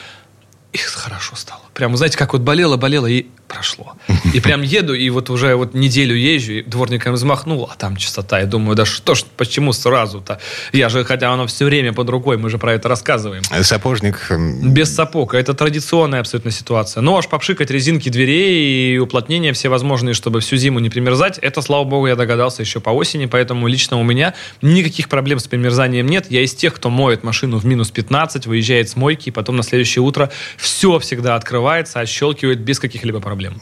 [0.72, 1.62] И хорошо стало.
[1.74, 3.94] Прямо, знаете, как вот болело, болело, и прошло.
[4.32, 8.38] И прям еду, и вот уже вот неделю езжу, и дворником взмахнул, а там чистота.
[8.38, 10.38] Я думаю, да что ж, почему сразу-то?
[10.72, 13.42] Я же, хотя оно все время под рукой, мы же про это рассказываем.
[13.62, 14.30] Сапожник...
[14.62, 15.34] Без сапог.
[15.34, 17.00] Это традиционная абсолютно ситуация.
[17.00, 21.82] Но аж попшикать резинки дверей и уплотнения всевозможные, чтобы всю зиму не примерзать, это, слава
[21.82, 26.26] богу, я догадался еще по осени, поэтому лично у меня никаких проблем с примерзанием нет.
[26.30, 29.64] Я из тех, кто моет машину в минус 15, выезжает с мойки, и потом на
[29.64, 30.30] следующее утро
[30.60, 33.60] все всегда открывается, отщелкивает без каких-либо проблем.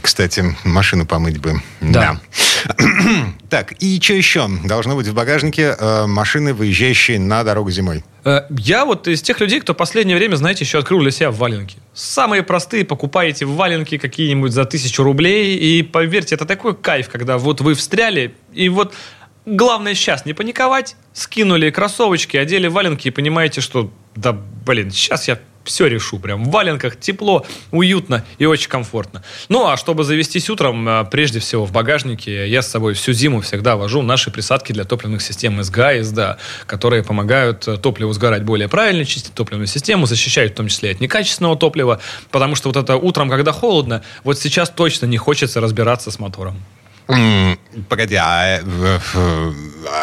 [0.00, 1.54] Кстати, машину помыть бы.
[1.80, 2.20] Да.
[3.50, 4.48] так, и что еще?
[4.64, 8.04] Должно быть в багажнике э, машины, выезжающие на дорогу зимой.
[8.24, 11.78] Э, я вот из тех людей, кто последнее время, знаете, еще открыл для себя валенки.
[11.94, 17.60] Самые простые, покупаете валенки какие-нибудь за тысячу рублей, и поверьте, это такой кайф, когда вот
[17.60, 18.94] вы встряли, и вот
[19.46, 25.38] главное сейчас не паниковать, скинули кроссовочки, одели валенки и понимаете, что да, блин, сейчас я
[25.64, 26.18] все решу.
[26.18, 29.22] Прям в валенках тепло, уютно и очень комфортно.
[29.48, 33.40] Ну, а чтобы завестись утром, э, прежде всего в багажнике я с собой всю зиму
[33.40, 38.44] всегда вожу наши присадки для топливных систем СГА и СДА, которые помогают э, топливу сгорать
[38.44, 42.00] более правильно, чистить топливную систему, защищают в том числе от некачественного топлива,
[42.30, 46.62] потому что вот это утром, когда холодно, вот сейчас точно не хочется разбираться с мотором.
[47.88, 48.98] Погоди, а, э,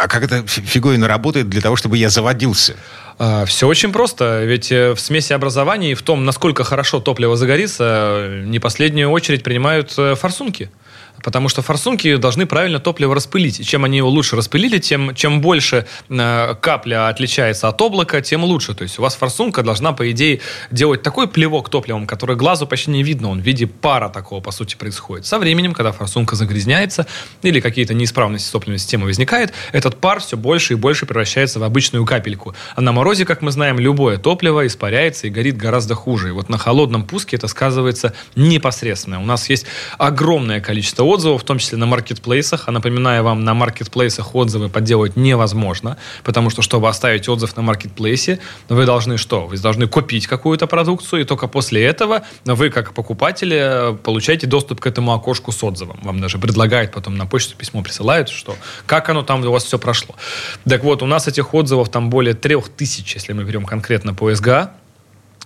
[0.01, 2.75] а как эта фиговина работает для того, чтобы я заводился?
[3.21, 8.41] А, Все очень просто, ведь э, в смеси образований, в том, насколько хорошо топливо загорится,
[8.45, 10.69] не последнюю очередь принимают э, форсунки.
[11.23, 13.65] Потому что форсунки должны правильно топливо распылить.
[13.67, 18.73] Чем они его лучше распылили, тем чем больше э, капля отличается от облака, тем лучше.
[18.73, 20.39] То есть у вас форсунка должна, по идее,
[20.71, 23.29] делать такой плевок топливом, который глазу почти не видно.
[23.29, 25.25] Он в виде пара такого, по сути, происходит.
[25.25, 27.05] Со временем, когда форсунка загрязняется
[27.41, 32.05] или какие-то неисправности топливной системы возникает, этот пар все больше и больше превращается в обычную
[32.05, 32.55] капельку.
[32.75, 36.29] А на морозе, как мы знаем, любое топливо испаряется и горит гораздо хуже.
[36.29, 39.21] И вот на холодном пуске это сказывается непосредственно.
[39.21, 39.65] У нас есть
[39.97, 42.67] огромное количество отзывов, в том числе на маркетплейсах.
[42.67, 48.39] А напоминаю вам, на маркетплейсах отзывы подделать невозможно, потому что, чтобы оставить отзыв на маркетплейсе,
[48.69, 49.47] вы должны что?
[49.47, 54.87] Вы должны купить какую-то продукцию, и только после этого вы, как покупатели, получаете доступ к
[54.87, 55.99] этому окошку с отзывом.
[56.03, 58.55] Вам даже предлагают потом на почту письмо присылают, что
[58.85, 60.15] как оно там у вас все прошло.
[60.67, 64.33] Так вот, у нас этих отзывов там более трех тысяч, если мы берем конкретно по
[64.33, 64.73] СГА.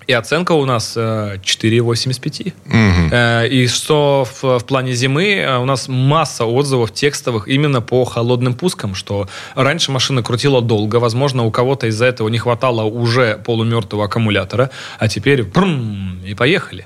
[0.07, 2.53] И оценка у нас 4,85.
[2.65, 3.09] Угу.
[3.11, 8.03] Э, и что в, в плане зимы э, у нас масса отзывов текстовых именно по
[8.05, 13.37] холодным пускам, что раньше машина крутила долго, возможно, у кого-то из-за этого не хватало уже
[13.45, 16.85] полумертвого аккумулятора, а теперь брум, и поехали.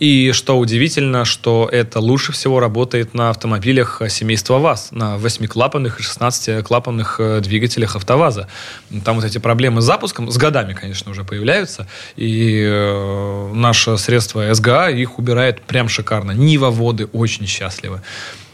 [0.00, 6.02] И что удивительно, что это лучше всего работает на автомобилях семейства ВАЗ, на 8-клапанных и
[6.02, 8.48] 16-клапанных э, двигателях АвтоВАЗа.
[9.04, 11.86] Там вот эти проблемы с запуском, с годами, конечно, уже появляются,
[12.16, 16.32] и э, наше средство СГА их убирает прям шикарно.
[16.32, 18.00] Нивоводы очень счастливы.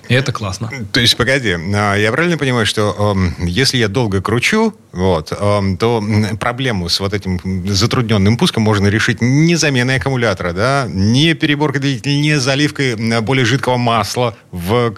[0.08, 0.70] И это классно.
[0.92, 5.60] То есть, погоди, а, я правильно понимаю, что э, если я долго кручу, вот, э,
[5.78, 6.02] то
[6.40, 12.16] проблему с вот этим затрудненным пуском можно решить не заменой аккумулятора, да, не переборкой двигателя,
[12.16, 14.92] не заливкой более жидкого масла в...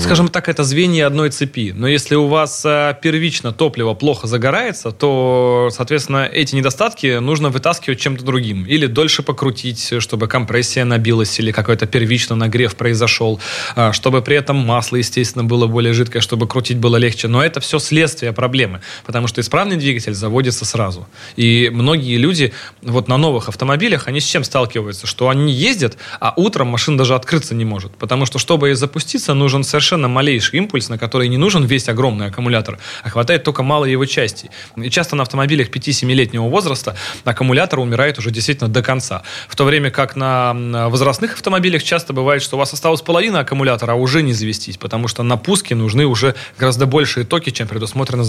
[0.00, 1.72] Скажем так, это звенья одной цепи.
[1.74, 8.00] Но если у вас э, первично топливо плохо загорается, то, соответственно, эти недостатки нужно вытаскивать
[8.00, 8.64] чем-то другим.
[8.64, 13.40] Или дольше покрутить, чтобы компрессия набилась, или какой-то первично нагрев произошел
[13.74, 17.28] а, чтобы при этом масло, естественно, было более жидкое, чтобы крутить было легче.
[17.28, 21.06] Но это все следствие проблемы, потому что исправный двигатель заводится сразу.
[21.36, 25.06] И многие люди вот на новых автомобилях, они с чем сталкиваются?
[25.06, 27.92] Что они ездят, а утром машина даже открыться не может.
[27.96, 32.78] Потому что, чтобы запуститься, нужен совершенно малейший импульс, на который не нужен весь огромный аккумулятор,
[33.02, 34.50] а хватает только мало его части.
[34.76, 39.22] И часто на автомобилях 5-7-летнего возраста аккумулятор умирает уже действительно до конца.
[39.48, 43.58] В то время как на возрастных автомобилях часто бывает, что у вас осталась половина аккумулятора,
[43.58, 48.24] аккумулятора уже не завестись, потому что на пуске нужны уже гораздо большие токи, чем предусмотрено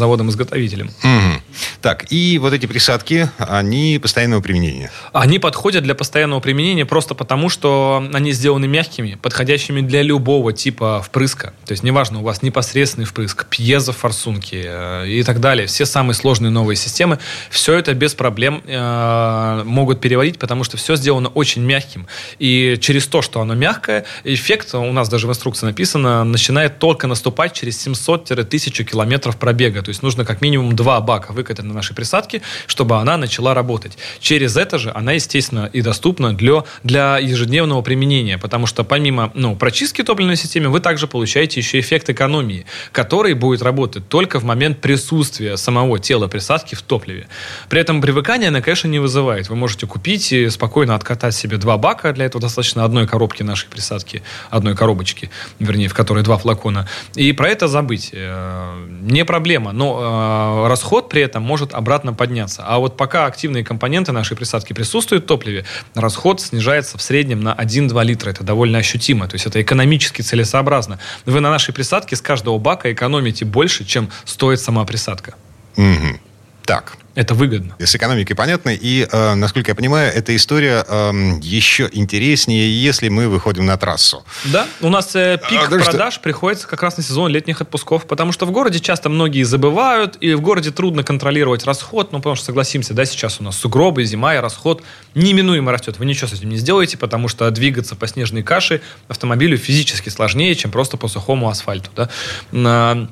[0.50, 0.88] заводом-изготовителем.
[1.04, 1.42] Угу.
[1.82, 4.92] Так, и вот эти присадки, они постоянного применения?
[5.14, 11.02] Они подходят для постоянного применения просто потому, что они сделаны мягкими, подходящими для любого типа
[11.06, 11.54] впрыска.
[11.66, 15.68] То есть неважно, у вас непосредственный впрыск, пьезофорсунки э, и так далее.
[15.68, 17.20] Все самые сложные новые системы,
[17.50, 22.08] все это без проблем э, могут переводить, потому что все сделано очень мягким.
[22.40, 27.08] И через то, что оно мягкое, эффект у нас даже в инструкции написано, начинает только
[27.08, 29.82] наступать через 700-1000 километров пробега.
[29.82, 33.98] То есть нужно как минимум два бака выкатать на нашей присадке, чтобы она начала работать.
[34.20, 39.56] Через это же она, естественно, и доступна для, для ежедневного применения, потому что помимо ну,
[39.56, 44.82] прочистки топливной системы вы также получаете еще эффект экономии, который будет работать только в момент
[44.82, 47.28] присутствия самого тела присадки в топливе.
[47.68, 49.50] При этом привыкание она, конечно, не вызывает.
[49.50, 53.68] Вы можете купить и спокойно откатать себе два бака, для этого достаточно одной коробки нашей
[53.68, 54.22] присадки,
[54.52, 56.88] одной коробочки, вернее, в которой два флакона.
[57.16, 58.12] И про это забыть.
[58.14, 60.19] Э, не проблема, но э,
[60.68, 62.64] расход при этом может обратно подняться.
[62.66, 65.66] А вот пока активные компоненты нашей присадки присутствуют в топливе,
[65.96, 68.30] расход снижается в среднем на 1-2 литра.
[68.32, 69.28] Это довольно ощутимо.
[69.28, 71.00] То есть это экономически целесообразно.
[71.26, 75.36] Вы на нашей присадке с каждого бака экономите больше, чем стоит сама присадка.
[75.78, 76.20] Угу.
[76.66, 77.76] Так, это выгодно.
[77.80, 78.70] С экономикой понятно.
[78.70, 84.24] И, э, насколько я понимаю, эта история э, еще интереснее, если мы выходим на трассу.
[84.46, 86.24] Да, у нас э, пик а, продаж что...
[86.24, 90.34] приходится как раз на сезон летних отпусков, потому что в городе часто многие забывают, и
[90.34, 94.36] в городе трудно контролировать расход, ну, потому что, согласимся, да, сейчас у нас сугробы, зима,
[94.36, 94.84] и расход
[95.16, 95.98] неминуемо растет.
[96.00, 100.56] Вы ничего с этим не сделаете, потому что двигаться по снежной каше автомобилю физически сложнее,
[100.56, 103.08] чем просто по сухому асфальту, да.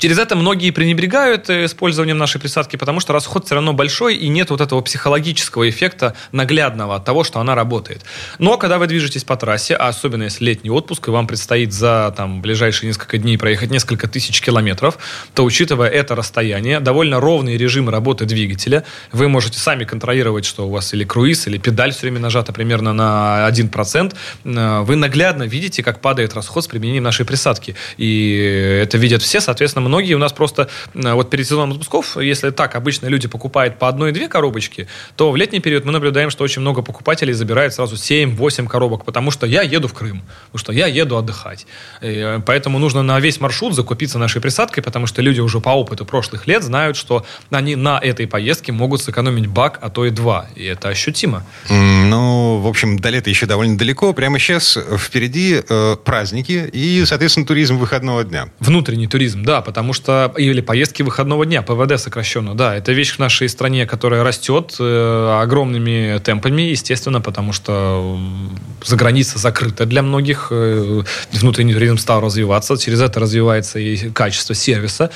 [0.00, 4.28] Через это многие пренебрегают э, использованием нашей присадки, потому что расход все равно большой, и
[4.28, 8.06] нет вот этого психологического эффекта наглядного от того, что она работает.
[8.38, 12.14] Но когда вы движетесь по трассе, а особенно если летний отпуск, и вам предстоит за
[12.16, 14.96] там, ближайшие несколько дней проехать несколько тысяч километров,
[15.34, 20.70] то, учитывая это расстояние, довольно ровный режим работы двигателя, вы можете сами контролировать, что у
[20.70, 25.82] вас или круиз, или педаль все время нажата примерно на 1%, э, вы наглядно видите,
[25.82, 27.76] как падает расход с применением нашей присадки.
[27.98, 32.50] И это видят все, соответственно, многие у нас просто э, вот перед сезоном отпусков, если
[32.50, 34.86] так обычно люди покупают по одной-две коробочки,
[35.16, 39.30] то в летний период мы наблюдаем, что очень много покупателей забирают сразу 7-8 коробок, потому
[39.30, 41.66] что я еду в Крым, потому что я еду отдыхать.
[42.00, 45.70] И э, поэтому нужно на весь маршрут закупиться нашей присадкой, потому что люди уже по
[45.70, 50.10] опыту прошлых лет знают, что они на этой поездке могут сэкономить бак, а то и
[50.10, 50.46] два.
[50.54, 51.44] И это ощутимо.
[51.68, 54.12] Ну, в общем, до лета еще довольно далеко.
[54.12, 58.48] Прямо сейчас впереди э, праздники и, соответственно, туризм выходного дня.
[58.60, 63.12] Внутренний туризм, да, потому потому что или поездки выходного дня, ПВД сокращенно, да, это вещь
[63.12, 68.20] в нашей стране, которая растет э, огромными темпами, естественно, потому что
[68.84, 71.02] за граница закрыта для многих, э,
[71.32, 75.10] внутренний туризм стал развиваться, через это развивается и качество сервиса,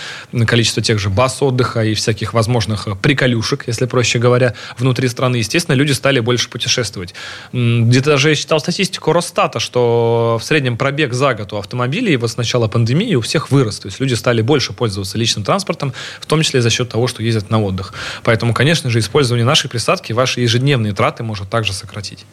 [0.47, 5.77] количество тех же баз отдыха и всяких возможных приколюшек, если проще говоря, внутри страны, естественно,
[5.77, 7.15] люди стали больше путешествовать.
[7.53, 12.31] Где-то даже я читал статистику Росстата, что в среднем пробег за год у автомобилей вот
[12.31, 15.93] с начала пандемии у всех вырос, то есть люди стали больше больше пользоваться личным транспортом,
[16.21, 17.93] в том числе за счет того, что ездят на отдых.
[18.23, 22.25] Поэтому, конечно же, использование нашей присадки ваши ежедневные траты может также сократить.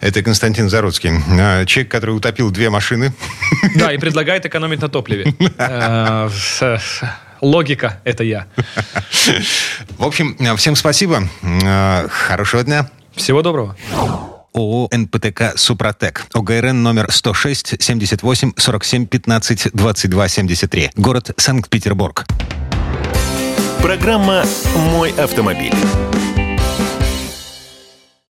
[0.00, 1.12] Это Константин Заруцкий.
[1.38, 3.12] А, человек, который утопил две машины.
[3.76, 5.32] Да, и предлагает экономить на топливе.
[5.58, 6.28] Э,
[7.40, 8.46] логика– это я.
[9.96, 11.28] В общем, всем спасибо.
[11.42, 12.90] Э, хорошего дня.
[13.14, 13.76] Всего доброго.
[14.52, 16.26] ООО «НПТК Супротек».
[16.34, 20.90] ОГРН номер 106 78 47 15 22 73.
[20.96, 22.26] Город Санкт-Петербург.
[23.80, 24.44] Программа
[24.92, 25.74] «Мой автомобиль».